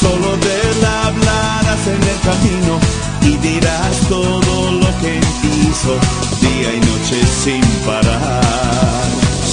Solo 0.00 0.36
de 0.36 0.52
él 0.70 0.84
hablarás 1.04 1.82
en 1.86 2.02
el 2.12 2.20
camino 2.30 2.74
y 3.22 3.36
dirás 3.48 3.96
todo 4.08 4.72
lo 4.72 4.90
que 5.00 5.10
en 5.16 5.24
hizo 5.68 5.94
día 6.40 6.74
y 6.74 6.80
noche 6.80 7.18
sin 7.44 7.64
parar. 7.86 9.08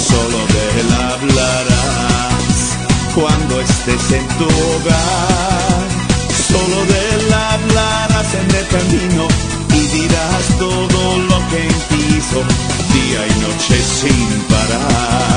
Solo 0.09 0.39
de 0.53 0.63
él 0.82 0.89
hablarás 1.11 2.57
cuando 3.16 3.61
estés 3.61 4.11
en 4.11 4.28
tu 4.38 4.45
hogar. 4.45 5.26
camino 8.68 9.28
y 9.74 9.88
dirás 9.97 10.57
todo 10.59 11.18
lo 11.30 11.35
día 12.34 13.28
y 13.28 13.40
noche 13.42 13.76
sin 13.84 14.42
parar. 14.50 15.35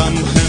sun. 0.00 0.39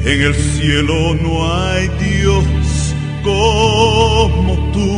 en 0.06 0.22
el 0.22 0.34
cielo 0.34 1.16
no 1.22 1.54
hay 1.54 1.88
Dios 2.00 2.46
como 3.24 4.72
tú, 4.74 4.90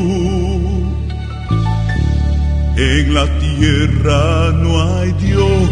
en 2.78 3.14
la 3.14 3.26
tierra 3.40 4.54
no 4.54 4.82
hay 4.82 5.12
Dios 5.14 5.70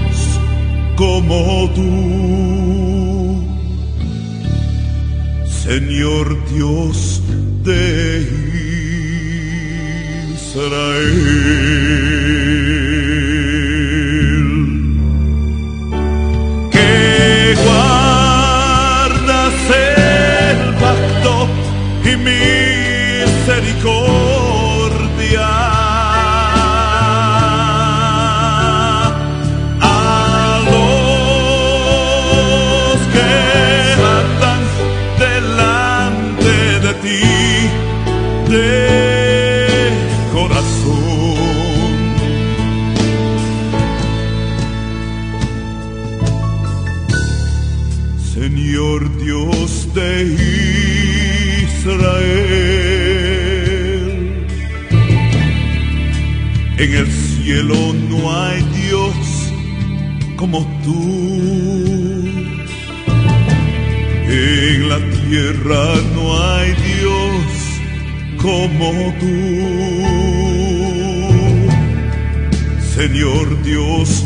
como 0.98 1.70
tú 1.74 2.61
Señor 5.72 6.28
Dios 6.54 7.22
de 7.64 8.28
Israel. 10.36 12.31
tú, 69.20 69.32
Señor 72.96 73.64
Dios 73.64 74.21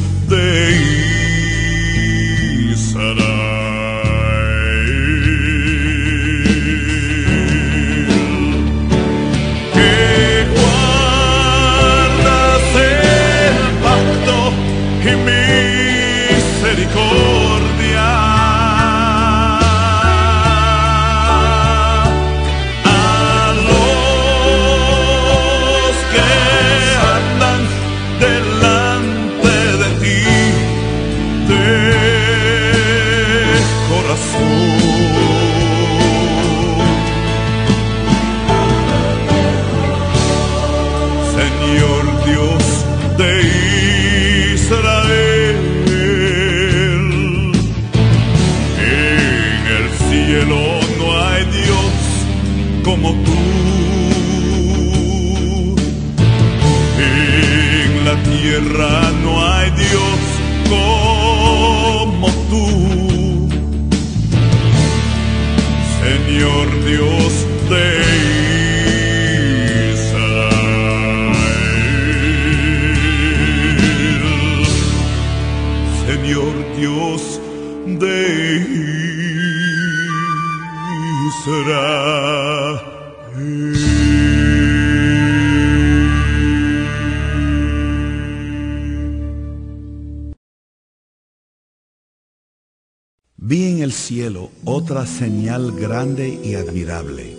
grande 95.64 96.40
y 96.44 96.56
admirable. 96.56 97.38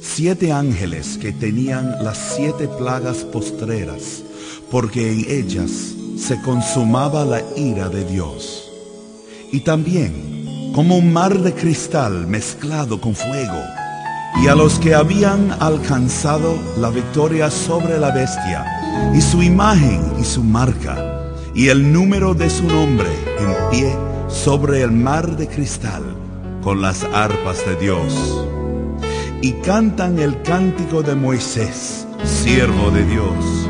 Siete 0.00 0.52
ángeles 0.52 1.18
que 1.18 1.32
tenían 1.32 2.04
las 2.04 2.16
siete 2.36 2.68
plagas 2.68 3.18
postreras, 3.18 4.22
porque 4.70 5.12
en 5.12 5.26
ellas 5.28 5.70
se 6.16 6.40
consumaba 6.42 7.24
la 7.24 7.42
ira 7.56 7.88
de 7.88 8.04
Dios. 8.04 8.70
Y 9.50 9.60
también 9.60 10.70
como 10.72 10.96
un 10.96 11.12
mar 11.12 11.36
de 11.40 11.52
cristal 11.52 12.26
mezclado 12.26 13.00
con 13.00 13.14
fuego, 13.14 13.60
y 14.42 14.46
a 14.46 14.54
los 14.54 14.78
que 14.78 14.94
habían 14.94 15.50
alcanzado 15.60 16.56
la 16.78 16.90
victoria 16.90 17.50
sobre 17.50 17.98
la 17.98 18.12
bestia, 18.12 18.64
y 19.14 19.20
su 19.20 19.42
imagen 19.42 20.00
y 20.20 20.24
su 20.24 20.42
marca, 20.44 20.96
y 21.54 21.68
el 21.68 21.92
número 21.92 22.34
de 22.34 22.48
su 22.48 22.64
nombre 22.64 23.10
en 23.38 23.70
pie 23.70 23.96
sobre 24.28 24.82
el 24.82 24.92
mar 24.92 25.36
de 25.36 25.48
cristal, 25.48 26.21
con 26.62 26.80
las 26.80 27.04
arpas 27.04 27.64
de 27.66 27.76
Dios. 27.76 28.46
Y 29.40 29.52
cantan 29.54 30.18
el 30.18 30.40
cántico 30.42 31.02
de 31.02 31.14
Moisés, 31.14 32.06
siervo 32.24 32.90
de 32.90 33.04
Dios, 33.04 33.68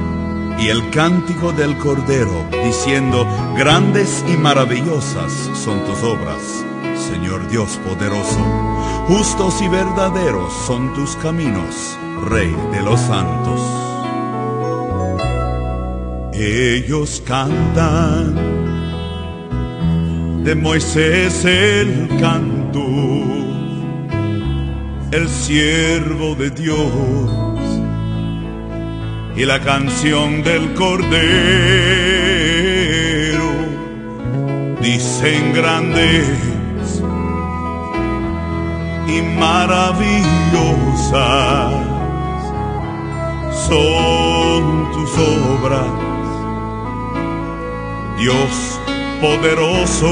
y 0.59 0.69
el 0.69 0.91
cántico 0.91 1.53
del 1.53 1.77
Cordero, 1.79 2.47
diciendo, 2.65 3.27
grandes 3.57 4.25
y 4.33 4.37
maravillosas 4.37 5.33
son 5.55 5.81
tus 5.85 6.03
obras, 6.03 6.65
Señor 7.11 7.49
Dios 7.49 7.81
poderoso. 7.89 8.39
Justos 9.09 9.61
y 9.63 9.69
verdaderos 9.69 10.53
son 10.67 10.93
tus 10.95 11.17
caminos, 11.17 11.99
Rey 12.29 12.55
de 12.73 12.83
los 12.83 13.01
santos. 13.01 13.61
Ellos 16.35 17.23
cantan 17.27 18.35
de 20.45 20.55
Moisés 20.55 21.45
el 21.45 22.09
canto, 22.21 22.62
el 25.11 25.29
siervo 25.29 26.35
de 26.35 26.51
Dios, 26.51 27.31
y 29.37 29.45
la 29.45 29.61
canción 29.61 30.43
del 30.43 30.75
Cordero, 30.75 31.13
dicen 34.81 35.53
grandes 35.53 36.29
y 39.09 39.23
maravillosas 39.39 40.33
son 43.69 44.93
tus 44.93 45.11
obras, 45.19 45.91
Dios 48.19 48.81
poderoso, 49.21 50.09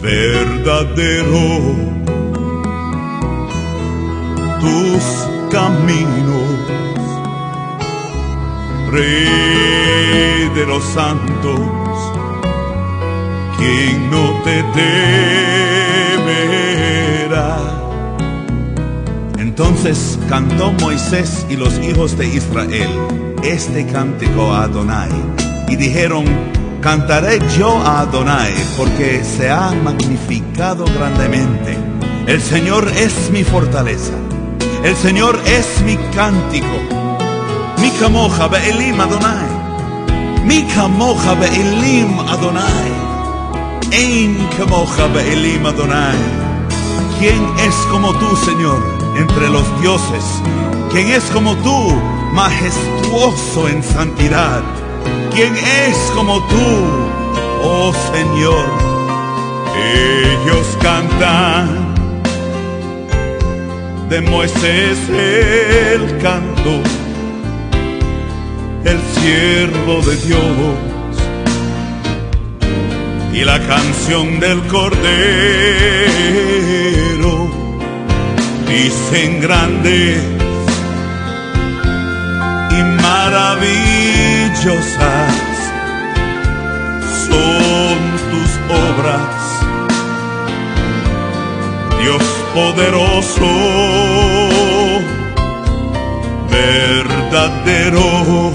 verdadero, 0.00 1.74
tus 4.60 5.04
caminos, 5.50 6.48
Rey 8.90 10.48
de 10.54 10.66
los 10.66 10.82
santos, 10.84 11.60
quien 13.58 14.10
no 14.10 14.42
te 14.44 14.62
temerá. 16.18 17.58
Entonces 19.38 20.18
cantó 20.28 20.72
Moisés 20.80 21.46
y 21.50 21.56
los 21.56 21.78
hijos 21.80 22.16
de 22.16 22.28
Israel 22.28 22.88
este 23.42 23.86
cántico 23.86 24.52
a 24.52 24.64
Adonai 24.64 25.10
y 25.68 25.76
dijeron, 25.76 26.24
cantaré 26.80 27.40
yo 27.58 27.76
a 27.78 28.00
Adonai 28.00 28.54
porque 28.76 29.22
se 29.24 29.50
ha 29.50 29.70
magnificado 29.72 30.84
grandemente. 30.84 31.76
El 32.26 32.40
Señor 32.42 32.88
es 32.96 33.30
mi 33.30 33.42
fortaleza, 33.42 34.12
el 34.84 34.94
Señor 34.96 35.38
es 35.46 35.82
mi 35.82 35.96
cántico. 36.14 36.66
Mi 37.80 37.90
camoja 37.92 38.48
be'elim 38.48 39.00
Adonai, 39.00 40.44
mi 40.44 40.62
camoja 40.74 41.34
be'elim 41.34 42.18
Adonai, 42.20 42.90
ein 43.92 44.48
camoja 44.56 45.06
be'elim 45.08 45.64
Adonai. 45.64 46.18
¿Quién 47.18 47.42
es 47.66 47.74
como 47.90 48.12
tú, 48.12 48.36
Señor, 48.36 48.80
entre 49.16 49.48
los 49.48 49.64
dioses? 49.80 50.24
¿Quién 50.90 51.08
es 51.08 51.24
como 51.32 51.56
tú, 51.56 51.92
majestuoso 52.32 53.68
en 53.68 53.82
santidad? 53.82 54.62
¿Quién 55.34 55.56
es 55.56 55.96
como 56.14 56.40
tú, 56.46 56.86
oh 57.62 57.92
Señor? 58.12 58.66
Ellos 59.76 60.78
cantan 60.80 61.88
de 64.08 64.20
Moisés 64.22 64.98
el 65.10 66.16
canto, 66.18 66.80
el 68.84 68.98
siervo 69.20 70.00
de 70.00 70.16
Dios, 70.16 70.40
y 73.32 73.44
la 73.44 73.60
canción 73.60 74.40
del 74.40 74.60
Cordero, 74.66 75.06
dicen 78.66 79.40
grandes 79.40 80.18
y 82.70 82.82
maravillosas 83.02 85.17
Dios 92.00 92.22
poderoso, 92.52 93.46
verdaderos 96.50 98.54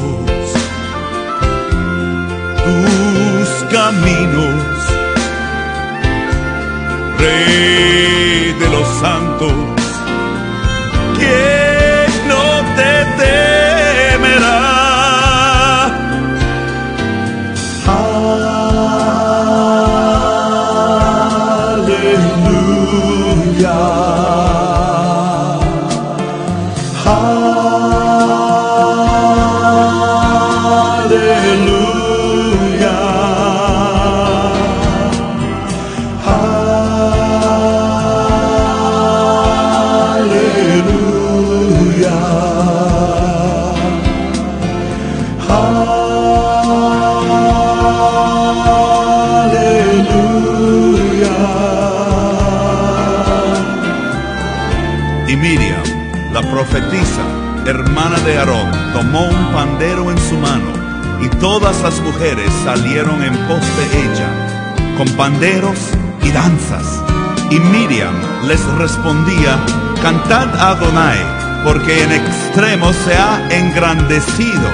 tus 2.63 3.49
caminos, 3.71 4.63
Rey 7.17 8.53
de 8.59 8.67
los 8.69 8.87
santos, 8.99 9.72
profetisa, 56.63 57.23
hermana 57.65 58.17
de 58.19 58.37
Aarón, 58.37 58.71
tomó 58.93 59.25
un 59.25 59.53
pandero 59.53 60.09
en 60.11 60.17
su 60.17 60.37
mano 60.37 60.71
y 61.21 61.27
todas 61.39 61.81
las 61.81 61.99
mujeres 61.99 62.49
salieron 62.63 63.21
en 63.21 63.35
pos 63.47 63.61
de 63.77 63.85
ella, 64.03 64.95
con 64.97 65.07
panderos 65.17 65.77
y 66.21 66.31
danzas. 66.31 67.01
Y 67.49 67.59
Miriam 67.59 68.13
les 68.47 68.63
respondía, 68.77 69.59
cantad 70.01 70.55
a 70.55 70.69
Adonai, 70.69 71.19
porque 71.65 72.03
en 72.03 72.11
extremo 72.13 72.93
se 72.93 73.13
ha 73.15 73.45
engrandecido. 73.51 74.69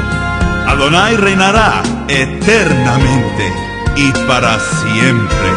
Adonai 0.68 1.18
reinará 1.18 1.82
eternamente 2.08 3.54
y 3.96 4.12
para 4.28 4.60
siempre. 4.60 5.50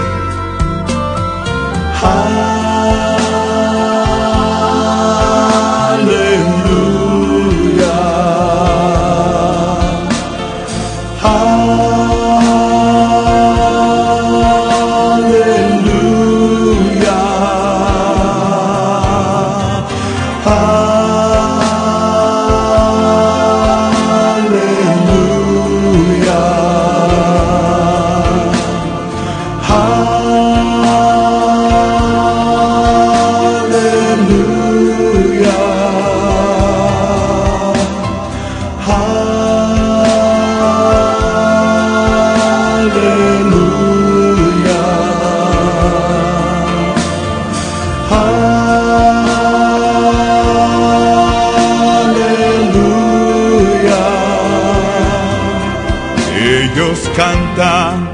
Ellos 56.45 57.09
cantan. 57.17 58.11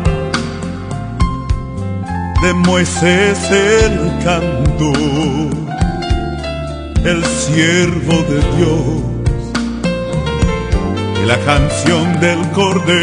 De 2.42 2.52
Moisés 2.52 3.38
el 3.50 3.96
canto, 4.22 4.92
el 7.04 7.24
siervo 7.24 8.22
de 8.30 8.40
Dios, 8.56 9.02
y 11.20 11.26
la 11.26 11.38
canción 11.38 12.20
del 12.20 12.38
Cordero, 12.50 12.98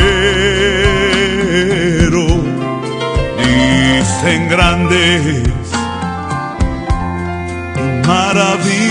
dicen 3.44 4.48
grandes 4.48 5.50
maravillosas 8.08 8.86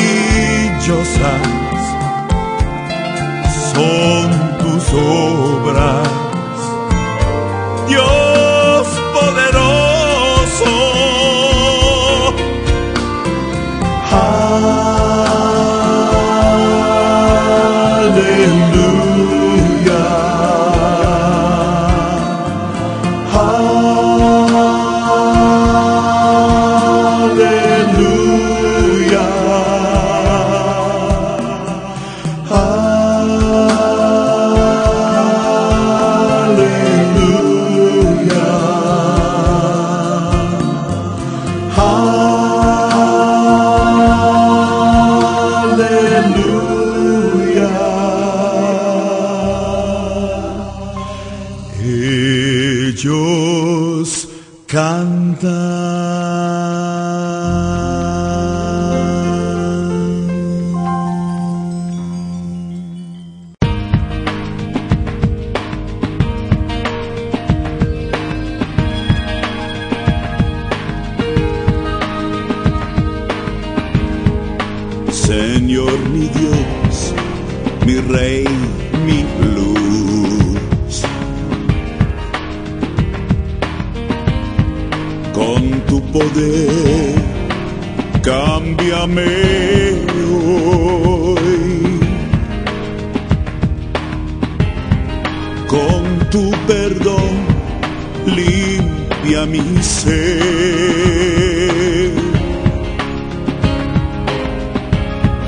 son 3.75 4.59
tus 4.59 4.93
obras. 4.93 6.24
Dios 7.95 8.24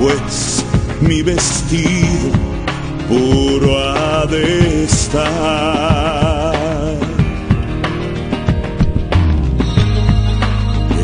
pues 0.06 0.64
mi 1.00 1.20
vestido 1.20 2.30
puro 3.08 3.76
ha 3.76 4.24
de 4.26 4.84
estar. 4.84 6.54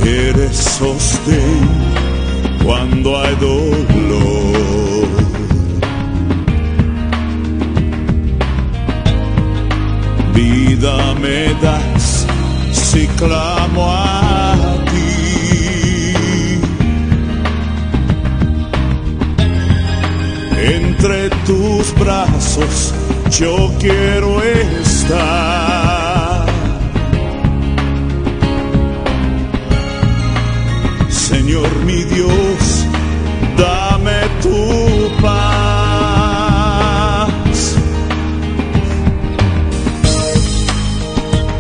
Eres 0.05 0.57
sostén 0.57 1.68
cuando 2.64 3.18
hay 3.20 3.34
dolor. 3.36 5.09
Vida 10.34 11.14
me 11.20 11.55
das 11.61 12.26
si 12.72 13.07
clamo 13.18 13.92
entre 21.03 21.30
tus 21.44 21.92
brazos 21.98 22.94
yo 23.28 23.72
quiero 23.80 24.40
estar. 24.40 26.46
Señor 31.09 31.68
mi 31.84 32.05
Dios, 32.05 32.86
dame 33.57 34.20
tu 34.42 35.11
paz. 35.20 35.34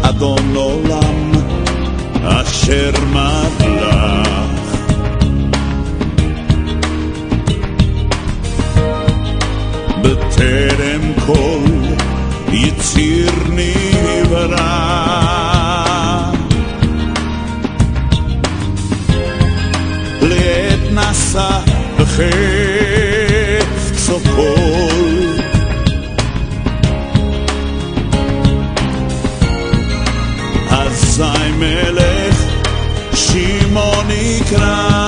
Adonolam, 0.04 1.32
Asher 2.38 2.94
קרה. 14.42 16.32
לעת 20.22 20.80
נסע 20.90 21.58
בחץ 21.98 22.32
סופול. 23.96 25.32
אזי 30.70 31.22
מלך 31.58 32.36
שמעון 33.14 34.10
יקרא 34.10 35.01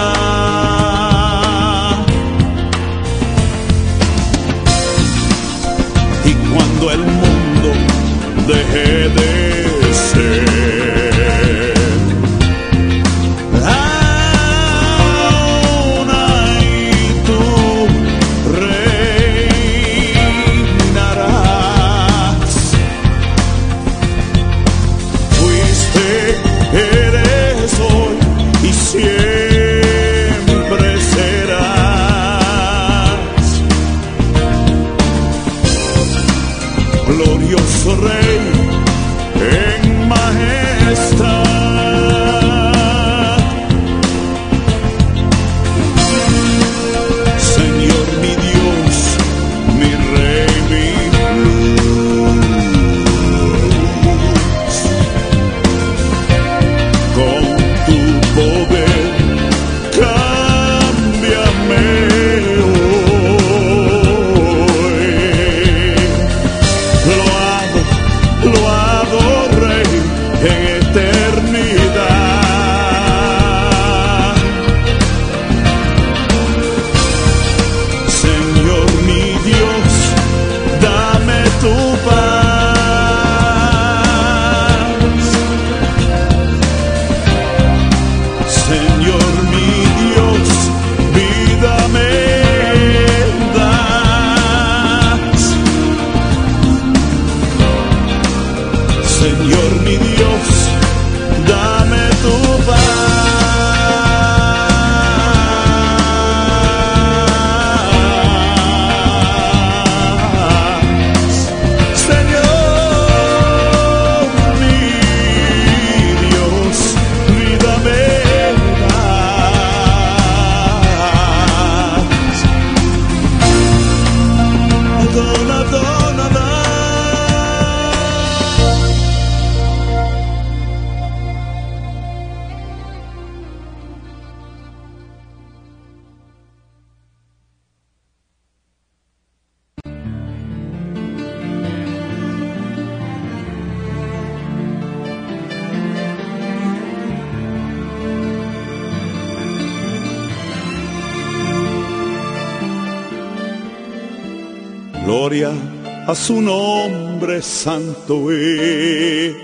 su 156.15 156.41
nombre 156.41 157.43
santo 157.43 158.31
es. 158.31 159.35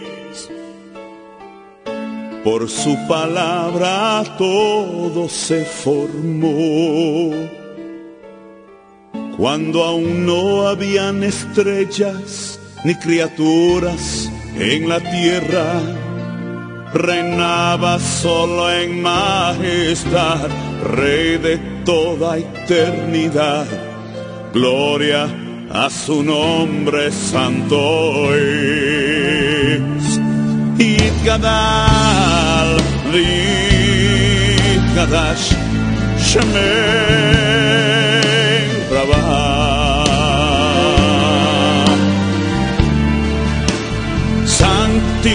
Por 2.45 2.68
su 2.68 2.97
palabra 3.09 4.25
todo 4.39 5.29
se 5.29 5.64
formó. 5.64 7.33
Cuando 9.37 9.85
aún 9.85 10.27
no 10.27 10.68
habían 10.68 11.23
estrellas 11.23 12.61
ni 12.85 12.95
criaturas 12.95 14.31
en 14.57 14.89
la 14.89 15.01
tierra, 15.01 15.81
reinaba 16.93 17.99
solo 17.99 18.71
en 18.73 19.03
majestad, 19.03 20.49
rey 20.85 21.39
de 21.39 21.59
toda 21.85 22.39
eternidad. 22.39 23.66
Gloria 24.53 25.49
a 25.73 25.89
su 25.89 26.23
nombre 26.23 27.11
santo 27.12 28.35
es. 28.35 29.81
Y 30.79 30.97
Gadal, 31.25 32.77
Gadash, 34.95 35.53
Shemei, 36.18 36.51
Rabah. 38.91 40.05
Santificado, 44.45 45.31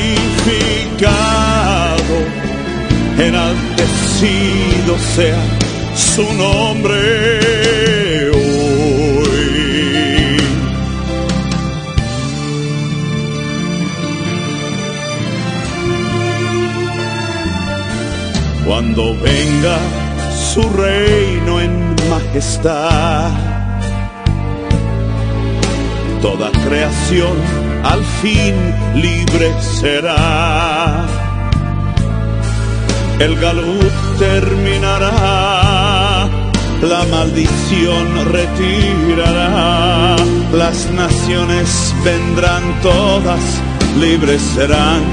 enaltecido 3.18 4.98
sea 5.16 5.42
su 5.96 6.24
nombre 6.34 7.65
Cuando 18.66 19.16
venga 19.20 19.78
su 20.54 20.68
reino 20.70 21.62
en 21.62 21.96
majestad, 22.10 23.30
toda 26.20 26.50
creación 26.66 27.38
al 27.84 28.04
fin 28.24 28.56
libre 28.96 29.54
será. 29.62 31.06
El 33.20 33.36
galú 33.40 33.78
terminará, 34.18 35.12
la 36.82 37.04
maldición 37.12 38.32
retirará, 38.32 40.16
las 40.54 40.90
naciones 40.92 41.94
vendrán 42.04 42.64
todas, 42.82 43.62
libres 44.00 44.42
serán 44.56 45.04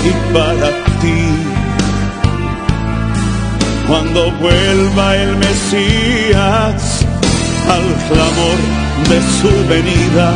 y 0.09 0.34
para 0.34 0.70
ti. 1.01 1.24
Cuando 3.89 4.32
vuelva 4.39 5.18
el 5.18 5.36
Mesías 5.36 7.05
al 7.76 7.88
clamor 8.07 8.59
de 9.11 9.20
su 9.38 9.51
venida, 9.68 10.30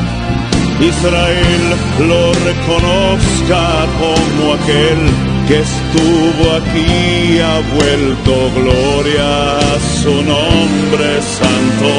Israel 0.81 1.63
lo 2.09 2.33
reconozca 2.49 3.63
como 3.97 4.53
aquel 4.55 5.30
que 5.47 5.59
estuvo 5.59 6.43
aquí 6.55 7.39
ha 7.39 7.59
vuelto 7.75 8.33
gloria 8.55 9.57
a 9.57 9.79
su 10.01 10.13
nombre 10.23 11.21
santo 11.21 11.91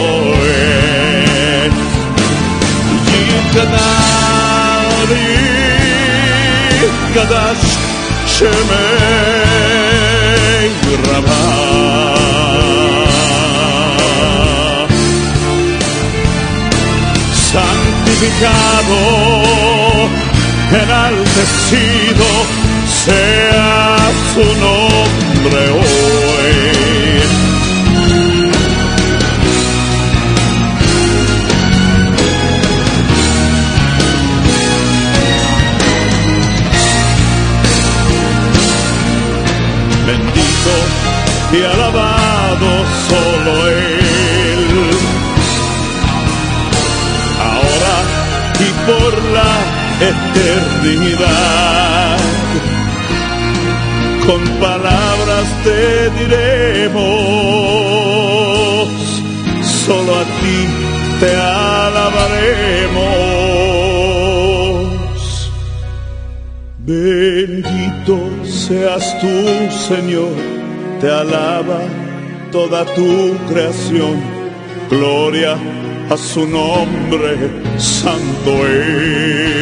Kadash, 7.14 7.66
Shemei, 8.34 8.62
Rabah 11.04 11.92
santificado, 17.52 19.00
enaltecido 20.72 22.28
sea 23.04 23.96
su 24.32 24.44
nombre 24.60 25.62
hoy. 25.70 25.82
Bendito 40.06 40.74
y 41.52 41.54
alabado 41.64 42.70
solo 43.08 43.52
Él. 43.68 44.66
ahora 47.50 47.96
y 48.60 48.68
por 48.86 49.12
la 49.36 49.52
eternidad. 50.12 52.11
Con 54.26 54.42
palabras 54.60 55.46
te 55.64 56.10
diremos, 56.10 57.02
solo 59.84 60.12
a 60.14 60.24
ti 60.40 60.58
te 61.20 61.30
alabaremos. 61.36 62.32
Bendito 66.78 68.16
seas 68.44 69.18
tú, 69.20 69.34
Señor, 69.88 70.34
te 71.00 71.08
alaba 71.10 71.80
toda 72.52 72.84
tu 72.94 73.36
creación. 73.48 74.20
Gloria 74.88 75.56
a 76.10 76.16
su 76.16 76.46
nombre 76.46 77.50
santo 77.76 78.50
es. 78.68 79.61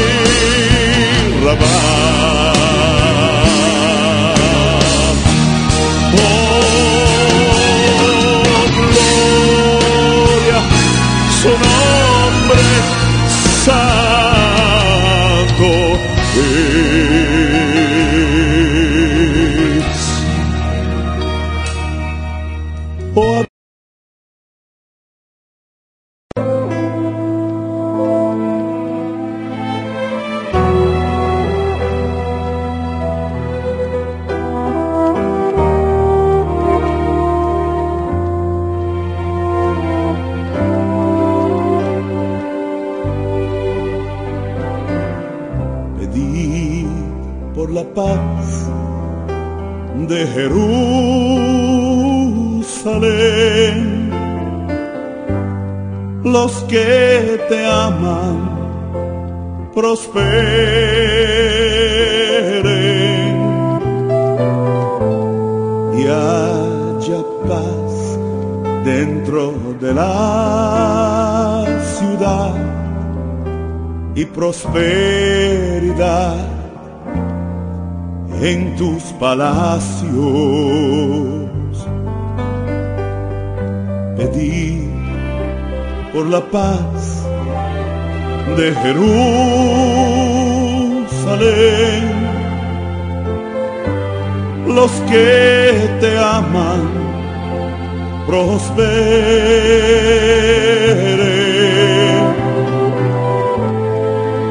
Alabama. 1.51 1.90
Prosperen 60.11 60.35
y 65.97 66.03
haya 66.07 67.21
paz 67.47 67.93
dentro 68.83 69.53
de 69.79 69.93
la 69.93 71.65
ciudad 71.97 72.53
y 74.15 74.25
prosperidad 74.25 76.35
en 78.41 78.75
tus 78.75 79.03
palacios. 79.19 80.11
Pedí 84.17 84.89
por 86.13 86.25
la 86.25 86.41
paz 86.41 87.23
de 88.57 88.71
Los 94.67 94.91
que 95.09 95.89
te 96.01 96.17
aman 96.17 96.89
prosperen 98.27 98.91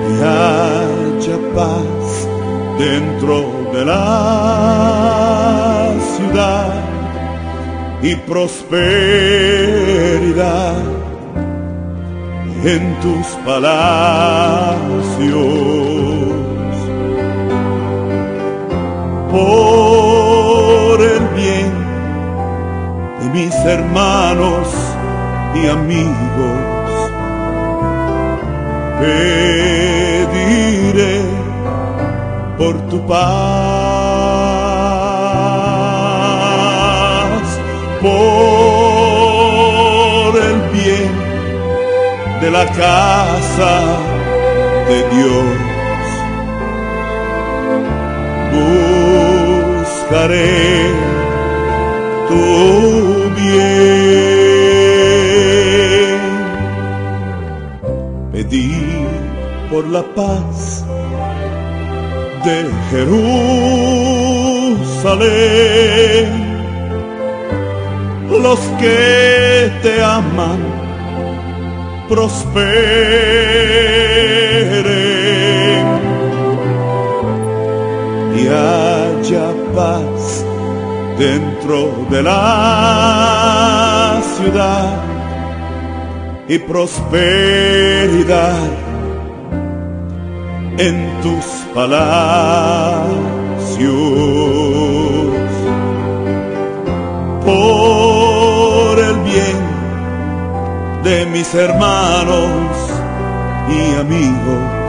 y 0.08 0.12
haya 0.22 1.38
paz 1.54 2.28
dentro 2.78 3.36
de 3.72 3.84
la 3.84 4.74
ciudad 6.16 6.72
y 8.02 8.16
prosperidad 8.16 9.00
en 12.64 13.00
tus 13.00 13.26
palacios. 13.46 14.70
Por 19.30 21.00
el 21.00 21.28
bien 21.36 21.72
de 23.20 23.26
mis 23.30 23.54
hermanos 23.64 24.68
y 25.54 25.68
amigos, 25.68 26.60
pediré 28.98 30.40
por 32.58 32.74
tu 32.88 33.06
paz, 33.06 33.20
por 38.02 38.10
el 40.42 40.60
bien 40.72 41.12
de 42.40 42.50
la 42.50 42.66
casa 42.66 43.80
de 44.88 45.08
Dios. 45.14 45.79
Buscaré 50.10 50.90
tu 52.28 52.42
bien. 53.36 53.80
Pedí 58.32 58.74
por 59.70 59.86
la 59.86 60.02
paz 60.16 60.84
de 62.44 62.56
Jerusalén. 62.90 63.20
Los 68.30 68.60
que 68.80 69.70
te 69.84 70.02
aman 70.02 70.58
prosperen 72.08 72.80
y 78.34 78.48
paz 79.74 80.44
dentro 81.18 82.06
de 82.10 82.22
la 82.22 84.20
ciudad 84.36 85.02
y 86.48 86.58
prosperidad 86.58 88.58
en 90.78 91.20
tus 91.22 91.44
palacios. 91.74 93.10
Por 97.44 98.98
el 98.98 99.16
bien 99.20 99.60
de 101.04 101.26
mis 101.26 101.54
hermanos 101.54 102.90
y 103.68 103.94
amigos 104.00 104.80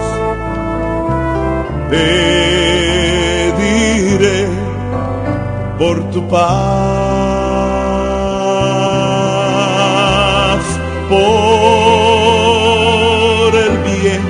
pediré 1.90 2.51
por 5.82 5.98
tu 6.12 6.22
paz 6.28 6.42
por 11.10 11.22
el 13.66 13.74
bien 13.90 14.24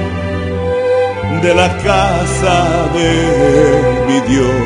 de 1.41 1.51
la 1.53 1.69
casa 1.89 2.57
de 2.97 3.11
mi 4.07 4.17
Dios. 4.31 4.65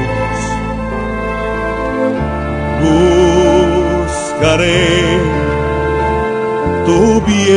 Buscaré 4.05 4.87
tu 6.85 7.01
bien, 7.31 7.55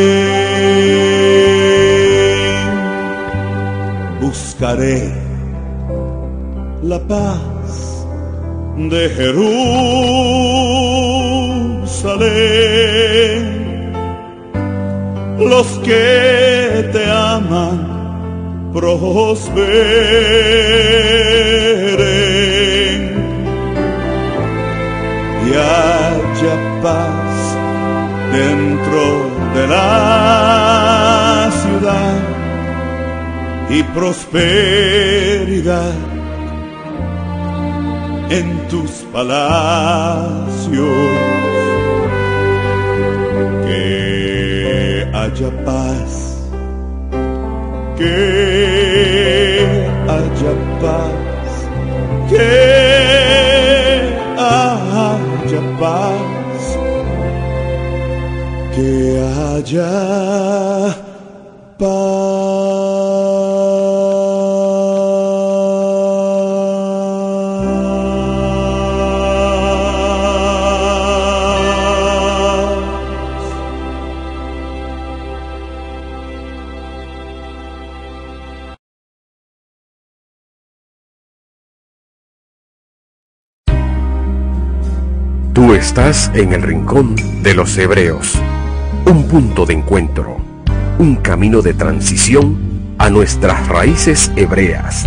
buscaré 4.22 4.98
la 6.82 6.98
paz 7.00 7.47
de 8.78 9.10
Jerusalén. 9.10 9.48
Los 15.40 15.66
que 15.80 16.88
te 16.92 17.10
aman 17.10 18.70
prosperen 18.72 19.58
y 25.44 25.50
haya 25.50 26.56
paz 26.82 27.56
dentro 28.30 29.02
de 29.54 29.66
la 29.66 31.50
ciudad 31.62 32.18
y 33.70 33.82
prosperidad 33.82 34.48
en 38.30 38.68
tus 38.68 38.90
palacios. 39.12 40.86
Que 43.66 45.06
haya 45.14 45.50
paz, 45.64 46.12
que 47.96 48.10
haya 50.08 50.52
paz, 50.80 51.52
que 52.30 52.50
haya 54.38 55.62
paz, 55.78 56.78
que 58.74 58.90
haya 59.56 59.90
paz. 61.78 62.37
Estás 85.78 86.32
en 86.34 86.52
el 86.52 86.62
rincón 86.62 87.14
de 87.42 87.54
los 87.54 87.78
hebreos, 87.78 88.34
un 89.06 89.28
punto 89.28 89.64
de 89.64 89.74
encuentro, 89.74 90.36
un 90.98 91.16
camino 91.16 91.62
de 91.62 91.72
transición 91.72 92.58
a 92.98 93.10
nuestras 93.10 93.68
raíces 93.68 94.32
hebreas, 94.34 95.06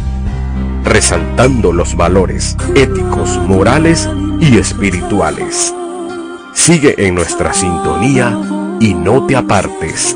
resaltando 0.85 1.73
los 1.73 1.97
valores 1.97 2.55
éticos, 2.73 3.37
morales 3.45 4.09
y 4.39 4.57
espirituales. 4.59 5.75
Sigue 6.53 7.05
en 7.05 7.15
nuestra 7.15 7.53
sintonía 7.53 8.39
y 8.79 8.93
no 8.93 9.25
te 9.25 9.35
apartes. 9.35 10.15